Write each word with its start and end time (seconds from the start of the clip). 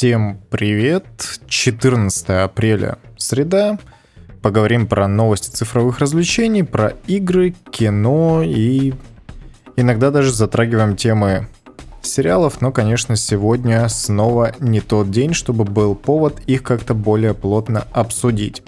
Всем 0.00 0.40
привет! 0.48 1.04
14 1.46 2.30
апреля, 2.30 2.96
среда. 3.18 3.78
Поговорим 4.40 4.86
про 4.86 5.06
новости 5.06 5.50
цифровых 5.50 5.98
развлечений, 5.98 6.62
про 6.62 6.94
игры, 7.06 7.54
кино 7.70 8.42
и 8.42 8.94
иногда 9.76 10.10
даже 10.10 10.32
затрагиваем 10.32 10.96
темы 10.96 11.48
сериалов, 12.00 12.62
но, 12.62 12.72
конечно, 12.72 13.14
сегодня 13.14 13.86
снова 13.90 14.54
не 14.58 14.80
тот 14.80 15.10
день, 15.10 15.34
чтобы 15.34 15.64
был 15.64 15.94
повод 15.94 16.40
их 16.46 16.62
как-то 16.62 16.94
более 16.94 17.34
плотно 17.34 17.86
обсудить. 17.92 18.62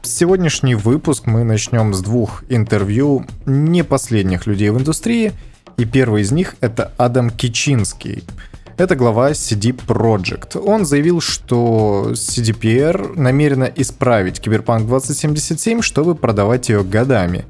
Сегодняшний 0.00 0.76
выпуск 0.76 1.26
мы 1.26 1.44
начнем 1.44 1.92
с 1.92 2.00
двух 2.00 2.42
интервью 2.48 3.26
не 3.44 3.84
последних 3.84 4.46
людей 4.46 4.70
в 4.70 4.78
индустрии, 4.78 5.32
и 5.76 5.84
первый 5.84 6.22
из 6.22 6.32
них 6.32 6.56
это 6.62 6.90
Адам 6.96 7.28
Кичинский– 7.28 8.24
это 8.80 8.96
глава 8.96 9.32
CD 9.32 9.74
Projekt. 9.74 10.58
Он 10.58 10.86
заявил, 10.86 11.20
что 11.20 12.12
CDPR 12.12 13.12
намерена 13.14 13.70
исправить 13.76 14.40
Киберпанк 14.40 14.86
2077, 14.86 15.82
чтобы 15.82 16.14
продавать 16.14 16.70
ее 16.70 16.82
годами. 16.82 17.44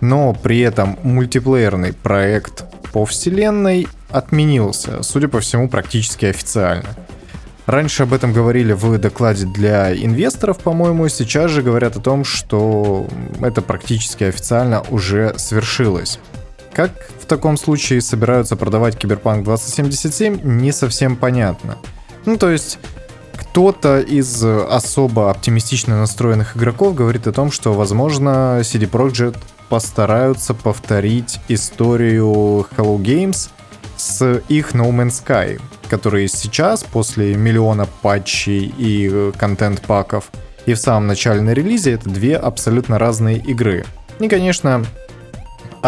Но 0.00 0.32
при 0.32 0.60
этом 0.60 0.96
мультиплеерный 1.02 1.92
проект 1.92 2.64
по 2.92 3.04
вселенной 3.04 3.88
отменился, 4.10 5.02
судя 5.02 5.26
по 5.26 5.40
всему, 5.40 5.68
практически 5.68 6.26
официально. 6.26 6.90
Раньше 7.66 8.04
об 8.04 8.14
этом 8.14 8.32
говорили 8.32 8.72
в 8.72 8.96
докладе 8.98 9.44
для 9.44 9.92
инвесторов, 9.92 10.58
по-моему, 10.58 11.08
сейчас 11.08 11.50
же 11.50 11.62
говорят 11.62 11.96
о 11.96 12.00
том, 12.00 12.22
что 12.22 13.08
это 13.40 13.60
практически 13.60 14.22
официально 14.22 14.82
уже 14.82 15.34
свершилось. 15.36 16.20
Как 16.76 16.92
в 17.22 17.24
таком 17.24 17.56
случае 17.56 18.02
собираются 18.02 18.54
продавать 18.54 18.98
Киберпанк 18.98 19.44
2077, 19.44 20.40
не 20.42 20.72
совсем 20.72 21.16
понятно. 21.16 21.78
Ну, 22.26 22.36
то 22.36 22.50
есть, 22.50 22.78
кто-то 23.32 23.98
из 24.00 24.44
особо 24.44 25.30
оптимистично 25.30 25.98
настроенных 25.98 26.54
игроков 26.54 26.94
говорит 26.94 27.26
о 27.26 27.32
том, 27.32 27.50
что, 27.50 27.72
возможно, 27.72 28.60
CD 28.60 28.90
Projekt 28.90 29.38
постараются 29.70 30.52
повторить 30.52 31.40
историю 31.48 32.66
Hello 32.76 32.98
Games 32.98 33.48
с 33.96 34.42
их 34.50 34.74
No 34.74 34.90
Man's 34.90 35.24
Sky, 35.24 35.58
которые 35.88 36.28
сейчас, 36.28 36.84
после 36.84 37.36
миллиона 37.36 37.88
патчей 38.02 38.70
и 38.76 39.32
контент-паков, 39.38 40.30
и 40.66 40.74
в 40.74 40.78
самом 40.78 41.06
начале 41.06 41.40
на 41.40 41.54
релизе, 41.54 41.92
это 41.92 42.10
две 42.10 42.36
абсолютно 42.36 42.98
разные 42.98 43.38
игры. 43.38 43.86
И, 44.20 44.28
конечно, 44.28 44.84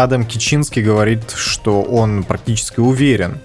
Адам 0.03 0.25
Кичинский 0.25 0.81
говорит, 0.81 1.31
что 1.31 1.81
он 1.81 2.23
практически 2.23 2.79
уверен, 2.79 3.39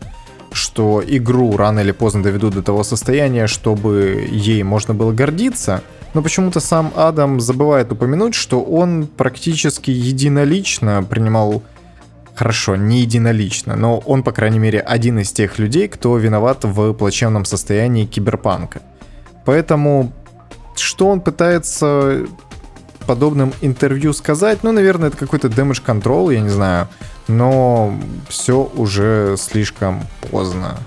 что 0.52 1.02
игру 1.06 1.56
рано 1.56 1.80
или 1.80 1.92
поздно 1.92 2.22
доведут 2.22 2.55
до 2.55 2.62
того 2.62 2.84
состояния, 2.84 3.47
чтобы 3.47 4.28
ей 4.30 4.62
можно 4.62 4.94
было 4.94 5.12
гордиться, 5.12 5.82
но 6.14 6.22
почему-то 6.22 6.60
сам 6.60 6.92
Адам 6.94 7.41
забывает 7.41 7.91
упомянуть, 7.91 8.34
что 8.34 8.62
он 8.62 9.06
практически 9.06 9.91
единолично 9.91 11.02
принимал 11.02 11.62
Хорошо, 12.34 12.75
не 12.75 13.02
единолично, 13.02 13.77
но 13.77 13.98
он, 13.98 14.25
по 14.25 14.32
крайней 14.32 14.58
мере, 14.58 14.80
один 14.80 15.20
из 15.20 15.30
тех 15.30 15.60
людей, 15.60 15.86
кто 15.86 16.16
виноват 16.19 16.64
в 16.64 16.92
плачевном 16.92 17.44
состоянии 17.44 18.06
киберпанка. 18.06 18.82
Поэтому 19.44 20.12
что 20.75 21.06
он 21.08 21.20
пытается 21.20 22.27
подобном 23.05 23.52
интервью 23.60 24.12
сказать. 24.12 24.62
Ну, 24.62 24.72
наверное, 24.72 25.08
это 25.08 25.16
какой-то 25.16 25.48
damage 25.48 25.83
control, 25.84 26.33
я 26.33 26.41
не 26.41 26.48
знаю. 26.48 26.88
Но 27.28 27.98
все 28.28 28.70
уже 28.74 29.36
слишком 29.38 30.02
поздно 30.30 30.78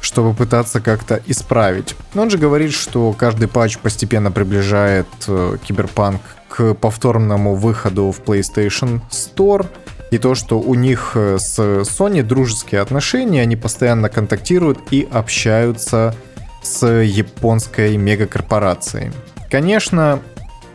чтобы 0.00 0.34
пытаться 0.34 0.80
как-то 0.80 1.20
исправить. 1.26 1.94
Но 2.14 2.22
он 2.22 2.30
же 2.30 2.38
говорит, 2.38 2.72
что 2.72 3.12
каждый 3.12 3.48
патч 3.48 3.78
постепенно 3.78 4.32
приближает 4.32 5.06
э, 5.28 5.58
Киберпанк 5.62 6.22
к 6.48 6.74
повторному 6.74 7.54
выходу 7.54 8.10
в 8.10 8.20
PlayStation 8.22 9.02
Store. 9.10 9.66
И 10.10 10.18
то, 10.18 10.34
что 10.34 10.58
у 10.58 10.74
них 10.74 11.12
э, 11.14 11.38
с 11.38 11.58
Sony 11.58 12.22
дружеские 12.22 12.80
отношения, 12.80 13.42
они 13.42 13.56
постоянно 13.56 14.08
контактируют 14.08 14.78
и 14.90 15.06
общаются 15.10 16.14
с 16.62 16.86
японской 16.86 17.96
мегакорпорацией. 17.96 19.12
Конечно, 19.50 20.20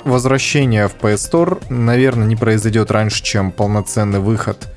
возвращение 0.05 0.87
в 0.87 0.95
PS 0.95 1.31
Store, 1.31 1.63
наверное, 1.69 2.25
не 2.25 2.35
произойдет 2.35 2.91
раньше, 2.91 3.21
чем 3.23 3.51
полноценный 3.51 4.19
выход 4.19 4.69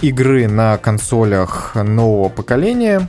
игры 0.00 0.48
на 0.48 0.78
консолях 0.78 1.76
нового 1.76 2.28
поколения. 2.28 3.06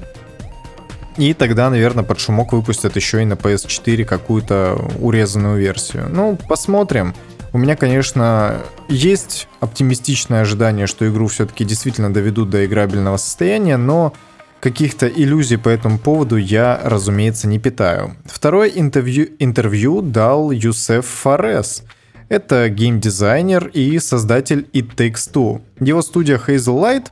И 1.18 1.34
тогда, 1.34 1.70
наверное, 1.70 2.04
под 2.04 2.20
шумок 2.20 2.54
выпустят 2.54 2.96
еще 2.96 3.22
и 3.22 3.26
на 3.26 3.34
PS4 3.34 4.04
какую-то 4.04 4.80
урезанную 5.00 5.58
версию. 5.58 6.08
Ну, 6.10 6.38
посмотрим. 6.48 7.16
У 7.52 7.60
меня, 7.60 7.76
конечно, 7.76 8.62
есть 8.90 9.48
оптимистичное 9.60 10.42
ожидание, 10.42 10.88
что 10.88 11.08
игру 11.08 11.28
все-таки 11.28 11.64
действительно 11.64 12.12
доведут 12.12 12.50
до 12.50 12.66
играбельного 12.66 13.18
состояния, 13.18 13.78
но 13.78 14.14
Каких-то 14.64 15.10
иллюзий 15.10 15.58
по 15.58 15.68
этому 15.68 15.98
поводу 15.98 16.38
я, 16.38 16.80
разумеется, 16.86 17.50
не 17.50 17.60
питаю. 17.60 18.16
Второе 18.24 18.70
интервью, 18.70 19.28
интервью 19.38 20.02
дал 20.02 20.52
Юсеф 20.52 21.06
Фарес. 21.06 21.84
Это 22.30 22.70
геймдизайнер 22.70 23.68
и 23.68 24.00
создатель 24.00 24.70
It 24.72 24.96
Takes 24.96 25.34
Two. 25.34 25.62
Его 25.82 26.02
студия 26.02 26.38
Hazel 26.38 26.82
Light 26.82 27.08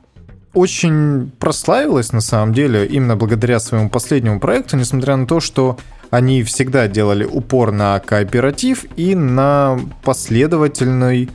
очень 0.54 1.30
прославилась 1.38 2.14
на 2.14 2.22
самом 2.22 2.54
деле 2.54 2.86
именно 2.86 3.16
благодаря 3.16 3.60
своему 3.60 3.90
последнему 3.90 4.40
проекту, 4.40 4.78
несмотря 4.78 5.16
на 5.16 5.26
то, 5.26 5.38
что 5.38 5.78
они 6.08 6.42
всегда 6.44 6.88
делали 6.88 7.24
упор 7.24 7.70
на 7.70 8.00
кооператив 8.00 8.86
и 8.96 9.14
на 9.14 9.78
последовательный 10.02 11.28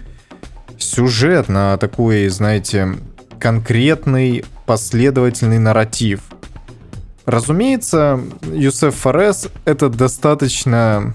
сюжет, 0.79 1.47
на 1.47 1.77
такой, 1.77 2.27
знаете, 2.29 2.95
конкретный 3.39 4.45
последовательный 4.65 5.59
нарратив. 5.59 6.21
Разумеется, 7.25 8.21
Юсеф 8.53 8.95
Форес— 8.95 9.49
это 9.65 9.89
достаточно 9.89 11.13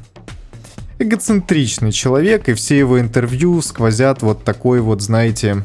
эгоцентричный 0.99 1.93
человек, 1.93 2.49
и 2.49 2.55
все 2.55 2.79
его 2.79 3.01
интервью 3.01 3.61
сквозят 3.63 4.23
вот 4.23 4.45
такой 4.45 4.81
вот, 4.81 5.01
знаете, 5.01 5.65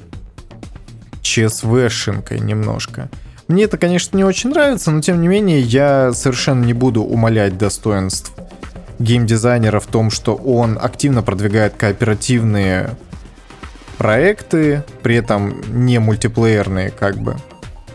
ЧСВшинкой 1.22 2.40
немножко. 2.40 3.09
Мне 3.47 3.63
это, 3.63 3.78
конечно, 3.78 4.17
не 4.17 4.23
очень 4.23 4.50
нравится, 4.50 4.91
но 4.91 5.01
тем 5.01 5.22
не 5.22 5.28
менее 5.28 5.62
я 5.62 6.12
совершенно 6.13 6.66
не 6.66 6.73
буду 6.73 7.03
умалять 7.03 7.57
достоинств 7.57 8.34
геймдизайнера 9.00 9.79
в 9.79 9.85
том, 9.85 10.09
что 10.09 10.35
он 10.35 10.78
активно 10.81 11.22
продвигает 11.22 11.75
кооперативные 11.78 12.97
проекты, 13.97 14.84
при 15.03 15.16
этом 15.16 15.62
не 15.69 16.00
мультиплеерные 16.00 16.91
как 16.91 17.18
бы. 17.18 17.35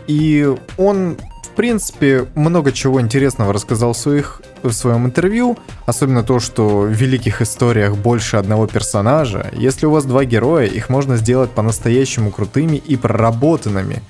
И 0.07 0.53
он, 0.77 1.17
в 1.43 1.49
принципе, 1.55 2.27
много 2.35 2.71
чего 2.71 2.99
интересного 2.99 3.53
рассказал 3.53 3.93
в, 3.93 3.97
своих, 3.97 4.41
в 4.63 4.71
своем 4.71 5.05
интервью, 5.05 5.57
особенно 5.85 6.23
то, 6.23 6.39
что 6.39 6.81
в 6.81 6.91
великих 6.91 7.41
историях 7.41 7.95
больше 7.95 8.37
одного 8.37 8.67
персонажа. 8.67 9.49
Если 9.53 9.85
у 9.85 9.91
вас 9.91 10.05
два 10.05 10.25
героя, 10.25 10.65
их 10.65 10.89
можно 10.89 11.15
сделать 11.17 11.51
по-настоящему 11.51 12.31
крутыми 12.31 12.77
и 12.77 12.95
проработанными, 12.97 14.01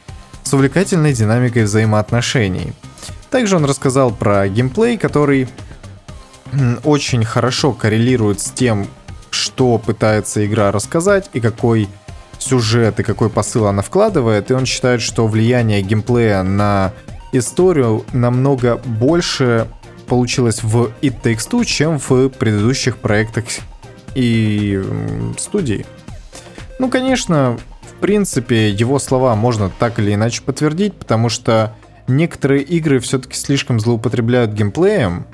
с 0.43 0.53
увлекательной 0.53 1.13
динамикой 1.13 1.63
взаимоотношений. 1.63 2.73
Также 3.29 3.55
он 3.55 3.65
рассказал 3.65 4.11
про 4.11 4.47
геймплей, 4.47 4.97
который 4.97 5.47
очень 6.83 7.25
хорошо 7.25 7.71
коррелирует 7.71 8.39
с 8.39 8.51
тем, 8.51 8.87
что 9.33 9.77
пытается 9.77 10.45
игра 10.45 10.71
рассказать 10.71 11.29
и 11.33 11.39
какой 11.39 11.89
сюжет 12.39 12.99
и 12.99 13.03
какой 13.03 13.29
посыл 13.29 13.67
она 13.67 13.81
вкладывает, 13.81 14.51
и 14.51 14.53
он 14.53 14.65
считает, 14.65 15.01
что 15.01 15.27
влияние 15.27 15.81
геймплея 15.81 16.43
на 16.43 16.91
историю 17.31 18.05
намного 18.13 18.77
больше 18.77 19.67
получилось 20.07 20.61
в 20.61 20.91
It 21.01 21.21
Takes 21.23 21.49
Two, 21.49 21.65
чем 21.65 21.99
в 21.99 22.29
предыдущих 22.29 22.97
проектах 22.97 23.45
и 24.15 24.83
студии. 25.37 25.85
Ну, 26.79 26.89
конечно, 26.89 27.57
в 27.81 27.93
принципе, 28.01 28.69
его 28.69 28.99
слова 28.99 29.35
можно 29.35 29.71
так 29.79 29.99
или 29.99 30.13
иначе 30.13 30.41
подтвердить, 30.41 30.93
потому 30.93 31.29
что 31.29 31.73
некоторые 32.07 32.61
игры 32.63 32.99
все-таки 32.99 33.35
слишком 33.37 33.79
злоупотребляют 33.79 34.51
геймплеем, 34.51 35.25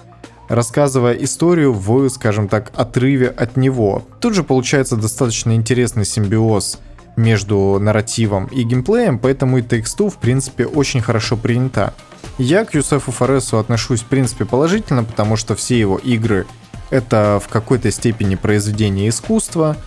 рассказывая 0.50 1.14
историю 1.14 1.74
в, 1.74 2.10
скажем 2.10 2.50
так, 2.50 2.72
отрыве 2.76 3.28
от 3.28 3.56
него. 3.56 4.04
Тут 4.20 4.34
же 4.34 4.44
получается 4.44 4.98
достаточно 4.98 5.56
интересный 5.56 6.06
симбиоз 6.06 6.80
между 7.16 7.78
нарративом 7.80 8.46
и 8.48 8.64
геймплеем, 8.64 9.20
поэтому 9.20 9.60
и 9.60 9.62
Takes 9.62 10.10
в 10.10 10.18
принципе, 10.18 10.66
очень 10.66 11.02
хорошо 11.02 11.38
принята. 11.38 11.94
Я 12.38 12.66
к 12.66 12.74
Юсефу 12.74 13.12
Форесу 13.12 13.58
отношусь, 13.58 14.02
в 14.02 14.06
принципе, 14.06 14.46
положительно, 14.46 15.04
потому 15.04 15.36
что 15.36 15.56
все 15.56 15.80
его 15.80 15.98
игры— 15.98 16.46
это 16.90 17.42
в 17.44 17.48
какой-то 17.50 17.92
степени 17.92 18.36
произведение 18.36 19.10
искусства. 19.10 19.78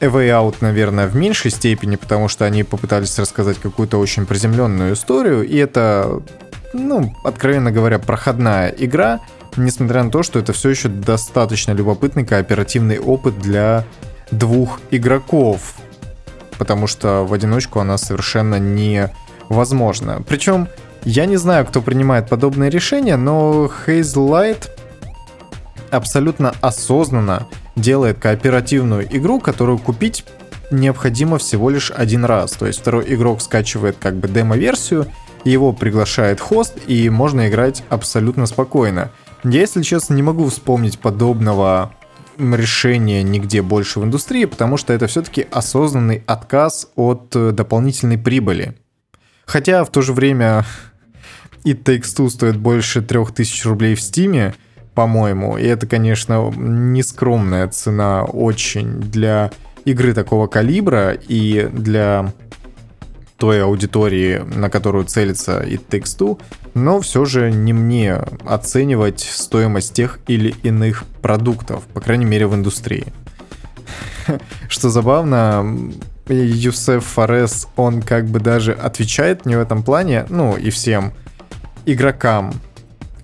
A 0.00 0.06
Way 0.06 0.28
Out, 0.30 0.56
наверное, 0.60 1.06
в 1.06 1.14
меньшей 1.14 1.50
степени, 1.50 1.96
потому 1.96 2.28
что 2.28 2.44
они 2.44 2.64
попытались 2.64 3.18
рассказать 3.18 3.58
какую-то 3.58 3.98
очень 3.98 4.26
приземленную 4.26 4.94
историю, 4.94 5.46
и 5.46 5.56
это 5.56 6.22
ну, 6.72 7.14
откровенно 7.24 7.70
говоря, 7.70 7.98
проходная 7.98 8.68
игра, 8.68 9.20
несмотря 9.58 10.02
на 10.02 10.10
то, 10.10 10.22
что 10.22 10.38
это 10.38 10.52
все 10.52 10.70
еще 10.70 10.88
достаточно 10.88 11.72
любопытный 11.72 12.24
кооперативный 12.24 12.98
опыт 12.98 13.38
для 13.38 13.84
двух 14.30 14.80
игроков, 14.90 15.74
потому 16.58 16.86
что 16.86 17.24
в 17.24 17.32
одиночку 17.32 17.80
она 17.80 17.98
совершенно 17.98 18.58
невозможна. 18.58 20.22
Причем 20.26 20.68
я 21.04 21.26
не 21.26 21.36
знаю, 21.36 21.66
кто 21.66 21.80
принимает 21.80 22.28
подобные 22.28 22.70
решения, 22.70 23.16
но 23.16 23.70
Hazel 23.86 24.28
Light 24.28 24.68
абсолютно 25.90 26.54
осознанно 26.60 27.46
делает 27.76 28.18
кооперативную 28.18 29.06
игру, 29.16 29.40
которую 29.40 29.78
купить 29.78 30.24
необходимо 30.70 31.38
всего 31.38 31.70
лишь 31.70 31.90
один 31.90 32.24
раз. 32.24 32.52
То 32.52 32.66
есть 32.66 32.80
второй 32.80 33.14
игрок 33.14 33.40
скачивает 33.40 33.96
как 33.98 34.16
бы 34.16 34.28
демо-версию, 34.28 35.06
его 35.44 35.72
приглашает 35.72 36.40
хост, 36.40 36.74
и 36.86 37.08
можно 37.08 37.48
играть 37.48 37.84
абсолютно 37.88 38.46
спокойно. 38.46 39.10
Я, 39.44 39.60
если 39.60 39.82
честно, 39.82 40.14
не 40.14 40.22
могу 40.22 40.48
вспомнить 40.48 40.98
подобного 40.98 41.92
решения 42.38 43.22
нигде 43.22 43.62
больше 43.62 44.00
в 44.00 44.04
индустрии, 44.04 44.44
потому 44.44 44.76
что 44.76 44.92
это 44.92 45.06
все-таки 45.06 45.46
осознанный 45.50 46.22
отказ 46.26 46.88
от 46.94 47.34
э, 47.34 47.52
дополнительной 47.52 48.18
прибыли. 48.18 48.74
Хотя 49.44 49.84
в 49.84 49.90
то 49.90 50.02
же 50.02 50.12
время 50.12 50.64
It 51.64 51.82
Takes 51.82 52.16
Two 52.16 52.28
стоит 52.28 52.56
больше 52.56 53.02
3000 53.02 53.66
рублей 53.66 53.94
в 53.94 54.00
Стиме, 54.00 54.54
по-моему, 54.94 55.56
и 55.58 55.64
это, 55.64 55.86
конечно, 55.86 56.52
нескромная 56.56 57.68
цена 57.68 58.24
очень 58.24 59.00
для 59.00 59.50
игры 59.84 60.12
такого 60.12 60.48
калибра 60.48 61.12
и 61.12 61.68
для 61.72 62.32
той 63.36 63.62
аудитории, 63.62 64.38
на 64.38 64.68
которую 64.68 65.04
целится 65.04 65.60
It 65.62 65.82
Takes 65.88 66.18
Two, 66.18 66.40
но 66.78 67.00
все 67.00 67.24
же 67.24 67.50
не 67.50 67.72
мне 67.72 68.20
оценивать 68.46 69.20
стоимость 69.20 69.94
тех 69.94 70.20
или 70.26 70.54
иных 70.62 71.04
продуктов, 71.22 71.84
по 71.94 72.00
крайней 72.00 72.24
мере 72.24 72.46
в 72.46 72.54
индустрии. 72.54 73.06
Что 74.68 74.90
забавно, 74.90 75.92
Юсеф 76.28 77.04
Форес, 77.04 77.68
он 77.76 78.02
как 78.02 78.26
бы 78.26 78.40
даже 78.40 78.72
отвечает 78.72 79.46
мне 79.46 79.58
в 79.58 79.60
этом 79.60 79.82
плане, 79.82 80.26
ну 80.28 80.56
и 80.56 80.70
всем 80.70 81.12
игрокам, 81.86 82.52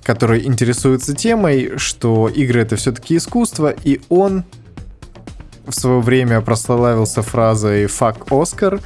которые 0.02 0.46
интересуются 0.46 1.14
темой, 1.14 1.72
что 1.76 2.28
игры 2.28 2.62
это 2.62 2.76
все-таки 2.76 3.16
искусство, 3.16 3.70
и 3.70 4.00
он 4.08 4.44
в 5.66 5.72
свое 5.72 6.00
время 6.00 6.40
прославился 6.40 7.22
фразой 7.22 7.84
«fuck 7.86 8.26
Оскар», 8.30 8.80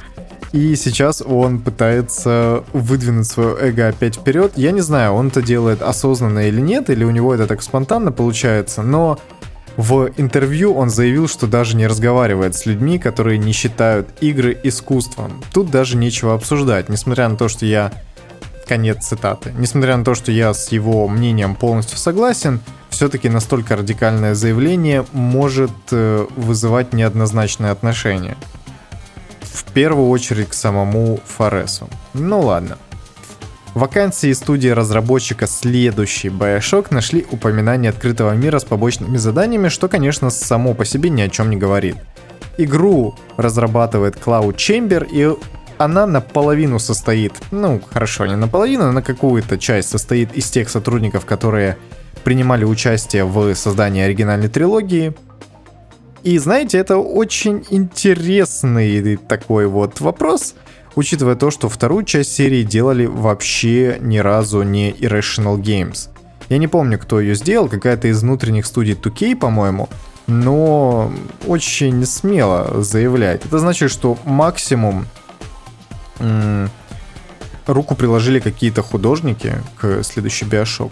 и 0.51 0.75
сейчас 0.75 1.21
он 1.21 1.59
пытается 1.59 2.63
выдвинуть 2.73 3.27
свое 3.27 3.55
эго 3.59 3.87
опять 3.87 4.15
вперед. 4.15 4.53
Я 4.55 4.71
не 4.71 4.81
знаю, 4.81 5.13
он 5.13 5.27
это 5.27 5.41
делает 5.41 5.81
осознанно 5.81 6.47
или 6.47 6.59
нет, 6.59 6.89
или 6.89 7.03
у 7.03 7.11
него 7.11 7.33
это 7.33 7.45
так 7.45 7.61
спонтанно 7.61 8.11
получается, 8.11 8.81
но 8.81 9.19
в 9.77 10.09
интервью 10.17 10.73
он 10.73 10.89
заявил, 10.89 11.27
что 11.27 11.47
даже 11.47 11.77
не 11.77 11.87
разговаривает 11.87 12.55
с 12.55 12.65
людьми, 12.65 12.99
которые 12.99 13.37
не 13.37 13.53
считают 13.53 14.09
игры 14.21 14.57
искусством. 14.63 15.41
Тут 15.53 15.69
даже 15.69 15.95
нечего 15.95 16.33
обсуждать, 16.33 16.89
несмотря 16.89 17.29
на 17.29 17.37
то, 17.37 17.47
что 17.47 17.65
я... 17.65 17.91
Конец 18.67 19.07
цитаты. 19.07 19.51
Несмотря 19.57 19.97
на 19.97 20.05
то, 20.05 20.13
что 20.13 20.31
я 20.31 20.53
с 20.53 20.71
его 20.71 21.07
мнением 21.07 21.55
полностью 21.55 21.97
согласен, 21.97 22.59
все-таки 22.89 23.27
настолько 23.27 23.75
радикальное 23.75 24.35
заявление 24.35 25.07
может 25.11 25.71
э, 25.89 26.27
вызывать 26.35 26.93
неоднозначные 26.93 27.71
отношения 27.71 28.37
в 29.53 29.63
первую 29.73 30.09
очередь 30.09 30.49
к 30.49 30.53
самому 30.53 31.19
Форесу. 31.25 31.89
Ну 32.13 32.41
ладно. 32.41 32.77
Вакансии 33.75 34.33
студии 34.33 34.69
разработчика 34.69 35.47
следующий 35.47 36.29
Bioshock 36.29 36.87
нашли 36.89 37.25
упоминание 37.31 37.91
открытого 37.91 38.33
мира 38.33 38.59
с 38.59 38.63
побочными 38.63 39.17
заданиями, 39.17 39.69
что, 39.69 39.87
конечно, 39.87 40.29
само 40.31 40.73
по 40.73 40.85
себе 40.85 41.09
ни 41.09 41.21
о 41.21 41.29
чем 41.29 41.49
не 41.49 41.57
говорит. 41.57 41.95
Игру 42.57 43.15
разрабатывает 43.37 44.15
Cloud 44.15 44.55
Chamber, 44.55 45.07
и 45.09 45.33
она 45.77 46.05
наполовину 46.05 46.79
состоит, 46.79 47.33
ну, 47.51 47.81
хорошо, 47.93 48.25
не 48.25 48.35
наполовину, 48.35 48.91
на 48.91 49.01
какую-то 49.01 49.57
часть 49.57 49.89
состоит 49.89 50.35
из 50.35 50.49
тех 50.49 50.69
сотрудников, 50.69 51.25
которые 51.25 51.77
принимали 52.23 52.65
участие 52.65 53.23
в 53.23 53.53
создании 53.55 54.01
оригинальной 54.01 54.49
трилогии, 54.49 55.13
и 56.23 56.37
знаете, 56.37 56.77
это 56.77 56.97
очень 56.97 57.65
интересный 57.69 59.17
такой 59.17 59.67
вот 59.67 60.01
вопрос, 60.01 60.55
учитывая 60.95 61.35
то, 61.35 61.51
что 61.51 61.69
вторую 61.69 62.03
часть 62.03 62.33
серии 62.33 62.63
делали 62.63 63.05
вообще 63.05 63.97
ни 64.01 64.17
разу 64.17 64.63
не 64.63 64.91
Irrational 64.91 65.57
Games. 65.57 66.09
Я 66.49 66.57
не 66.57 66.67
помню, 66.67 66.97
кто 66.97 67.19
ее 67.19 67.35
сделал, 67.35 67.69
какая-то 67.69 68.07
из 68.07 68.21
внутренних 68.21 68.65
студий 68.65 68.95
2K, 68.95 69.35
по-моему, 69.35 69.87
но 70.27 71.11
очень 71.47 72.05
смело 72.05 72.81
заявлять. 72.83 73.45
Это 73.45 73.59
значит, 73.59 73.91
что 73.91 74.17
максимум 74.25 75.05
руку 77.65 77.95
приложили 77.95 78.39
какие-то 78.39 78.81
художники 78.81 79.53
к 79.79 80.03
следующей 80.03 80.45
Bioshock. 80.45 80.91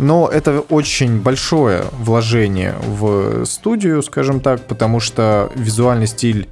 Но 0.00 0.28
это 0.28 0.60
очень 0.60 1.20
большое 1.20 1.84
вложение 1.92 2.74
в 2.86 3.44
студию, 3.44 4.02
скажем 4.02 4.40
так, 4.40 4.62
потому 4.62 4.98
что 4.98 5.52
визуальный 5.54 6.06
стиль 6.06 6.48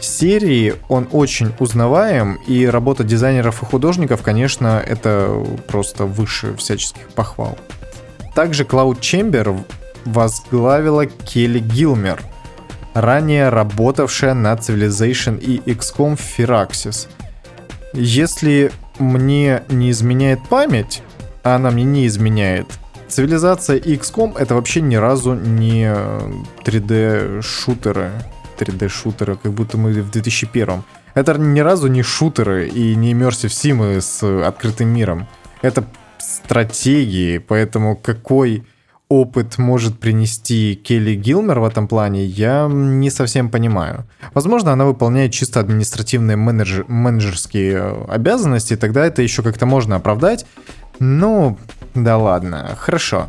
серии, 0.00 0.74
он 0.88 1.06
очень 1.12 1.52
узнаваем, 1.58 2.38
и 2.46 2.64
работа 2.64 3.04
дизайнеров 3.04 3.62
и 3.62 3.66
художников, 3.66 4.22
конечно, 4.22 4.82
это 4.86 5.44
просто 5.66 6.06
выше 6.06 6.56
всяческих 6.56 7.08
похвал. 7.10 7.58
Также 8.34 8.64
Cloud 8.64 9.00
Chamber 9.00 9.62
возглавила 10.06 11.04
Келли 11.04 11.58
Гилмер, 11.58 12.22
ранее 12.94 13.50
работавшая 13.50 14.32
на 14.32 14.54
Civilization 14.54 15.38
и 15.38 15.58
XCOM 15.58 16.18
Firaxis. 16.18 17.06
Если 17.92 18.72
мне 18.98 19.62
не 19.68 19.90
изменяет 19.90 20.40
память, 20.48 21.02
а 21.42 21.56
она 21.56 21.70
мне 21.70 21.84
не 21.84 22.06
изменяет. 22.06 22.66
Цивилизация 23.08 23.76
и 23.76 23.96
XCOM 23.96 24.36
это 24.38 24.54
вообще 24.54 24.80
ни 24.80 24.96
разу 24.96 25.34
не 25.34 25.90
3D-шутеры. 26.64 28.10
3D-шутеры, 28.58 29.38
как 29.42 29.52
будто 29.52 29.78
мы 29.78 29.92
в 30.02 30.10
2001. 30.10 30.82
Это 31.14 31.38
ни 31.38 31.60
разу 31.60 31.88
не 31.88 32.02
шутеры 32.02 32.68
и 32.68 32.94
не 32.94 33.12
Immersive 33.12 33.48
Sim 33.48 34.00
с 34.00 34.22
открытым 34.46 34.88
миром. 34.88 35.26
Это 35.62 35.84
стратегии, 36.18 37.38
поэтому 37.38 37.96
какой 37.96 38.64
опыт 39.08 39.56
может 39.56 39.98
принести 39.98 40.74
Келли 40.74 41.14
Гилмер 41.14 41.60
в 41.60 41.64
этом 41.64 41.88
плане, 41.88 42.24
я 42.24 42.68
не 42.70 43.10
совсем 43.10 43.48
понимаю. 43.48 44.06
Возможно, 44.34 44.72
она 44.72 44.84
выполняет 44.84 45.32
чисто 45.32 45.60
административные 45.60 46.36
менеджер, 46.36 46.84
менеджерские 46.88 48.04
обязанности, 48.08 48.76
тогда 48.76 49.06
это 49.06 49.22
еще 49.22 49.42
как-то 49.42 49.64
можно 49.64 49.96
оправдать. 49.96 50.44
Ну, 50.98 51.58
да 51.94 52.16
ладно, 52.16 52.76
хорошо. 52.78 53.28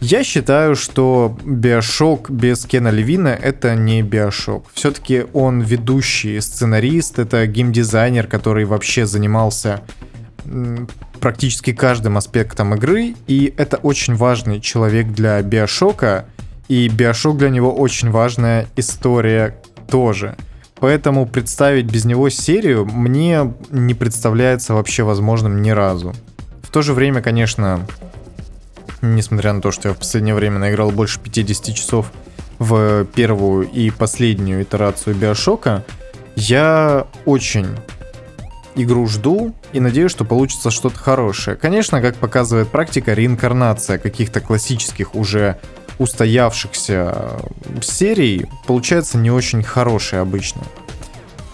Я 0.00 0.22
считаю, 0.22 0.76
что 0.76 1.36
Биошок 1.44 2.30
без 2.30 2.64
Кена 2.64 2.88
Левина 2.88 3.28
это 3.28 3.74
не 3.74 4.02
Биошок. 4.02 4.66
Все-таки 4.72 5.26
он 5.32 5.60
ведущий 5.60 6.40
сценарист, 6.40 7.18
это 7.18 7.44
геймдизайнер, 7.46 8.28
который 8.28 8.64
вообще 8.64 9.06
занимался 9.06 9.82
практически 11.20 11.72
каждым 11.72 12.16
аспектом 12.16 12.74
игры, 12.74 13.16
и 13.26 13.52
это 13.56 13.76
очень 13.78 14.14
важный 14.14 14.60
человек 14.60 15.08
для 15.08 15.42
Биошока, 15.42 16.26
и 16.68 16.88
Биошок 16.88 17.36
для 17.36 17.50
него 17.50 17.74
очень 17.74 18.10
важная 18.10 18.68
история 18.76 19.60
тоже. 19.90 20.36
Поэтому 20.80 21.26
представить 21.26 21.86
без 21.86 22.04
него 22.04 22.28
серию 22.28 22.86
мне 22.86 23.52
не 23.70 23.94
представляется 23.94 24.74
вообще 24.74 25.02
возможным 25.02 25.60
ни 25.60 25.70
разу. 25.70 26.14
В 26.68 26.70
то 26.70 26.82
же 26.82 26.92
время, 26.92 27.22
конечно, 27.22 27.86
несмотря 29.00 29.54
на 29.54 29.62
то, 29.62 29.70
что 29.70 29.88
я 29.88 29.94
в 29.94 29.98
последнее 29.98 30.34
время 30.34 30.58
наиграл 30.58 30.90
больше 30.90 31.18
50 31.18 31.74
часов 31.74 32.12
в 32.58 33.06
первую 33.06 33.66
и 33.70 33.88
последнюю 33.88 34.64
итерацию 34.64 35.16
Биошока, 35.16 35.82
я 36.36 37.06
очень 37.24 37.68
игру 38.74 39.06
жду 39.06 39.54
и 39.72 39.80
надеюсь, 39.80 40.10
что 40.10 40.26
получится 40.26 40.70
что-то 40.70 40.98
хорошее. 40.98 41.56
Конечно, 41.56 42.02
как 42.02 42.16
показывает 42.16 42.68
практика, 42.68 43.14
реинкарнация 43.14 43.96
каких-то 43.96 44.42
классических 44.42 45.14
уже 45.14 45.58
устоявшихся 45.98 47.40
серий 47.80 48.44
получается 48.66 49.16
не 49.16 49.30
очень 49.30 49.62
хорошая 49.62 50.20
обычно. 50.20 50.60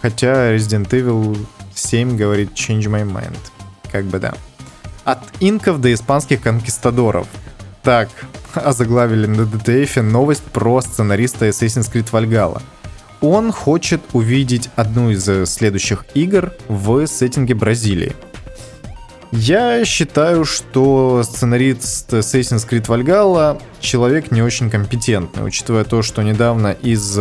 Хотя 0.03 0.57
Resident 0.57 0.89
Evil 0.89 1.39
7 1.73 2.17
говорит 2.17 2.51
change 2.55 2.87
my 2.87 3.05
mind. 3.05 3.39
Как 3.93 4.07
бы 4.07 4.19
да. 4.19 4.35
От 5.05 5.21
инков 5.41 5.81
до 5.81 5.93
испанских 5.93 6.41
конкистадоров. 6.41 7.27
Так, 7.83 8.09
озаглавили 8.55 9.27
на 9.27 9.43
DTF 9.43 10.01
новость 10.03 10.45
про 10.45 10.81
сценариста 10.81 11.49
Assassin's 11.49 11.93
Creed 11.93 12.11
Valhalla. 12.11 12.63
Он 13.21 13.53
хочет 13.53 14.01
увидеть 14.13 14.69
одну 14.77 15.11
из 15.11 15.49
следующих 15.49 16.05
игр 16.15 16.53
в 16.69 17.07
сеттинге 17.07 17.55
Бразилии. 17.55 18.13
Я 19.33 19.85
считаю, 19.85 20.45
что 20.45 21.23
сценарист 21.25 22.13
Assassin's 22.13 22.69
Creed 22.69 22.87
Valhalla 22.87 23.61
человек 23.81 24.31
не 24.31 24.43
очень 24.43 24.71
компетентный, 24.71 25.45
учитывая 25.45 25.85
то, 25.85 26.03
что 26.03 26.23
недавно 26.23 26.73
из 26.73 27.19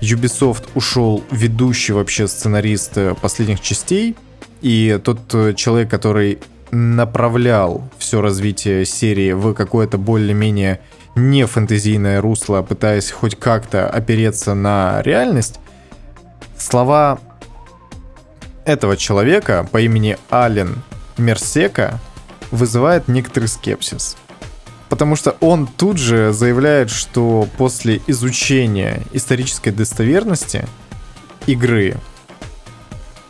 Ubisoft 0.00 0.68
ушел 0.74 1.24
ведущий 1.30 1.92
вообще 1.92 2.28
сценарист 2.28 2.96
последних 3.20 3.60
частей, 3.60 4.16
и 4.60 5.00
тот 5.02 5.18
человек, 5.56 5.90
который 5.90 6.38
направлял 6.72 7.82
все 7.98 8.20
развитие 8.20 8.84
серии 8.86 9.32
в 9.32 9.52
какое-то 9.52 9.98
более-менее 9.98 10.80
не 11.14 11.46
фэнтезийное 11.46 12.20
русло, 12.20 12.62
пытаясь 12.62 13.10
хоть 13.10 13.38
как-то 13.38 13.88
опереться 13.88 14.54
на 14.54 15.02
реальность, 15.02 15.60
слова 16.56 17.20
этого 18.64 18.96
человека 18.96 19.68
по 19.70 19.80
имени 19.80 20.16
Ален 20.30 20.82
Мерсека 21.18 22.00
вызывает 22.50 23.06
некоторый 23.06 23.46
скепсис. 23.46 24.16
Потому 24.88 25.16
что 25.16 25.36
он 25.40 25.66
тут 25.66 25.98
же 25.98 26.32
заявляет, 26.32 26.90
что 26.90 27.48
после 27.58 28.00
изучения 28.06 29.02
исторической 29.12 29.70
достоверности 29.70 30.66
игры 31.46 31.96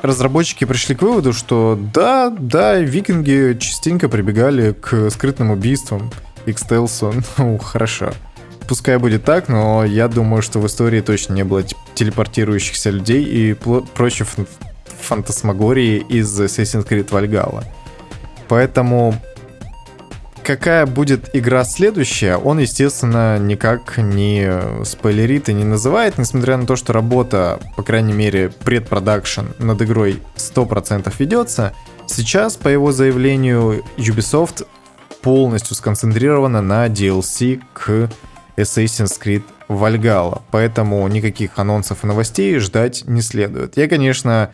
разработчики 0.03 0.65
пришли 0.65 0.95
к 0.95 1.03
выводу, 1.03 1.33
что 1.33 1.79
да, 1.95 2.31
да, 2.31 2.79
викинги 2.79 3.57
частенько 3.59 4.09
прибегали 4.09 4.73
к 4.73 5.11
скрытным 5.11 5.51
убийствам 5.51 6.11
и 6.47 6.53
к 6.53 6.59
стелсу. 6.59 7.15
Ну, 7.39 7.59
хорошо. 7.59 8.13
Пускай 8.69 8.99
будет 8.99 9.25
так, 9.25 9.49
но 9.49 9.85
я 9.85 10.09
думаю, 10.09 10.43
что 10.43 10.59
в 10.59 10.67
истории 10.67 11.01
точно 11.01 11.35
не 11.35 11.45
было 11.45 11.65
телепортирующихся 11.95 12.91
людей 12.91 13.25
и 13.25 13.55
прочей 13.95 14.25
фантасмагории 15.01 16.05
из 16.09 16.41
Assassin's 16.41 16.87
Creed 16.87 17.09
Valhalla. 17.09 17.65
Поэтому 18.49 19.15
какая 20.45 20.87
будет 20.87 21.31
игра 21.35 21.65
следующая, 21.65 22.37
он, 22.37 22.59
естественно, 22.59 23.39
никак 23.39 23.99
не 23.99 24.85
спойлерит 24.85 25.49
и 25.49 25.55
не 25.55 25.65
называет, 25.65 26.19
несмотря 26.19 26.57
на 26.57 26.67
то, 26.67 26.77
что 26.77 26.93
работа, 26.93 27.61
по 27.77 27.83
крайней 27.83 28.13
мере, 28.13 28.51
предпродакшн 28.51 29.47
над 29.59 29.83
игрой 29.83 30.21
100% 30.37 31.13
ведется. 31.19 31.75
Сейчас, 32.07 32.57
по 32.57 32.69
его 32.69 32.93
заявлению, 32.93 33.85
Ubisoft 33.97 34.67
полностью 35.23 35.77
сконцентрирована 35.77 36.61
на 36.61 36.87
DLC 36.87 37.63
к 37.73 38.11
Assassin's 38.57 39.21
Creed 39.23 39.45
Valhalla, 39.69 40.43
поэтому 40.51 41.07
никаких 41.09 41.59
анонсов 41.59 42.05
и 42.05 42.07
новостей 42.07 42.59
ждать 42.59 43.05
не 43.07 43.23
следует. 43.23 43.77
Я, 43.77 43.89
конечно, 43.89 44.53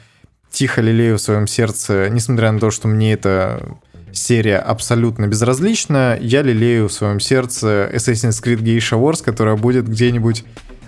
тихо 0.50 0.80
лелею 0.80 1.18
в 1.18 1.20
своем 1.20 1.46
сердце, 1.46 2.08
несмотря 2.10 2.52
на 2.52 2.60
то, 2.60 2.70
что 2.70 2.88
мне 2.88 3.12
это 3.14 3.76
серия 4.18 4.58
абсолютно 4.58 5.26
безразлична, 5.26 6.18
я 6.20 6.42
лелею 6.42 6.88
в 6.88 6.92
своем 6.92 7.20
сердце 7.20 7.90
Assassin's 7.92 8.42
Creed 8.42 8.62
Geisha 8.62 9.00
Wars, 9.00 9.22
которая 9.24 9.56
будет 9.56 9.88
где-нибудь 9.88 10.44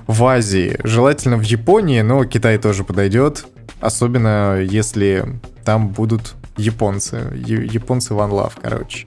в 0.07 0.25
Азии, 0.25 0.79
желательно 0.85 1.37
в 1.37 1.43
Японии, 1.43 2.01
но 2.03 2.25
Китай 2.25 2.59
тоже 2.59 2.85
подойдет, 2.85 3.47
особенно 3.81 4.61
если 4.61 5.25
там 5.65 5.89
будут 5.89 6.35
японцы, 6.57 7.33
японцы 7.35 8.13
One 8.15 8.31
Love, 8.31 8.53
короче. 8.61 9.07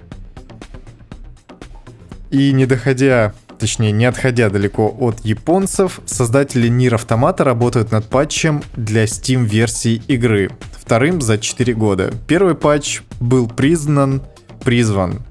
И 2.32 2.52
не 2.52 2.66
доходя, 2.66 3.34
точнее, 3.64 3.94
не 3.94 4.04
отходя 4.04 4.50
далеко 4.50 4.94
от 5.00 5.24
японцев, 5.24 6.02
создатели 6.06 6.68
Нир 6.68 6.96
Автомата 6.96 7.46
работают 7.46 7.94
над 7.94 8.04
патчем 8.04 8.62
для 8.76 9.06
Steam-версии 9.06 10.02
игры, 10.10 10.52
вторым 10.74 11.22
за 11.22 11.38
4 11.38 11.74
года. 11.74 12.14
Первый 12.28 12.56
патч 12.56 13.04
был 13.22 13.48
признан, 13.48 14.22
призван 14.66 15.22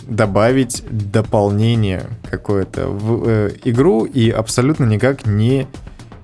добавить 0.00 0.84
дополнение 0.90 2.06
какое-то 2.30 2.88
в 2.88 3.28
э, 3.28 3.50
игру 3.64 4.06
и 4.06 4.30
абсолютно 4.30 4.84
никак 4.84 5.26
не 5.26 5.66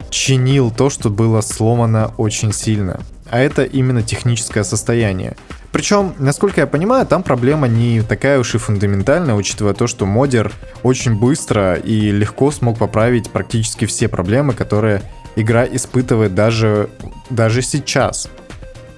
чинил 0.09 0.71
то, 0.71 0.89
что 0.89 1.11
было 1.11 1.43
сломано 1.43 2.15
очень 2.17 2.55
сильно. 2.55 3.01
А 3.31 3.41
это 3.41 3.65
именно 3.65 4.03
техническое 4.03 4.65
состояние. 4.65 5.37
Причем, 5.73 6.15
насколько 6.19 6.61
я 6.61 6.67
понимаю, 6.67 7.07
там 7.07 7.23
проблема 7.23 7.67
не 7.67 8.03
такая 8.03 8.39
уж 8.39 8.55
и 8.55 8.59
фундаментальная, 8.59 9.35
учитывая 9.35 9.73
то, 9.73 9.87
что 9.87 10.05
модер 10.05 10.53
очень 10.83 11.19
быстро 11.19 11.77
и 11.77 12.11
легко 12.11 12.51
смог 12.51 12.79
поправить 12.79 13.31
практически 13.31 13.87
все 13.87 14.09
проблемы, 14.09 14.53
которые 14.53 15.03
игра 15.35 15.65
испытывает 15.65 16.35
даже, 16.35 16.91
даже 17.31 17.63
сейчас. 17.63 18.29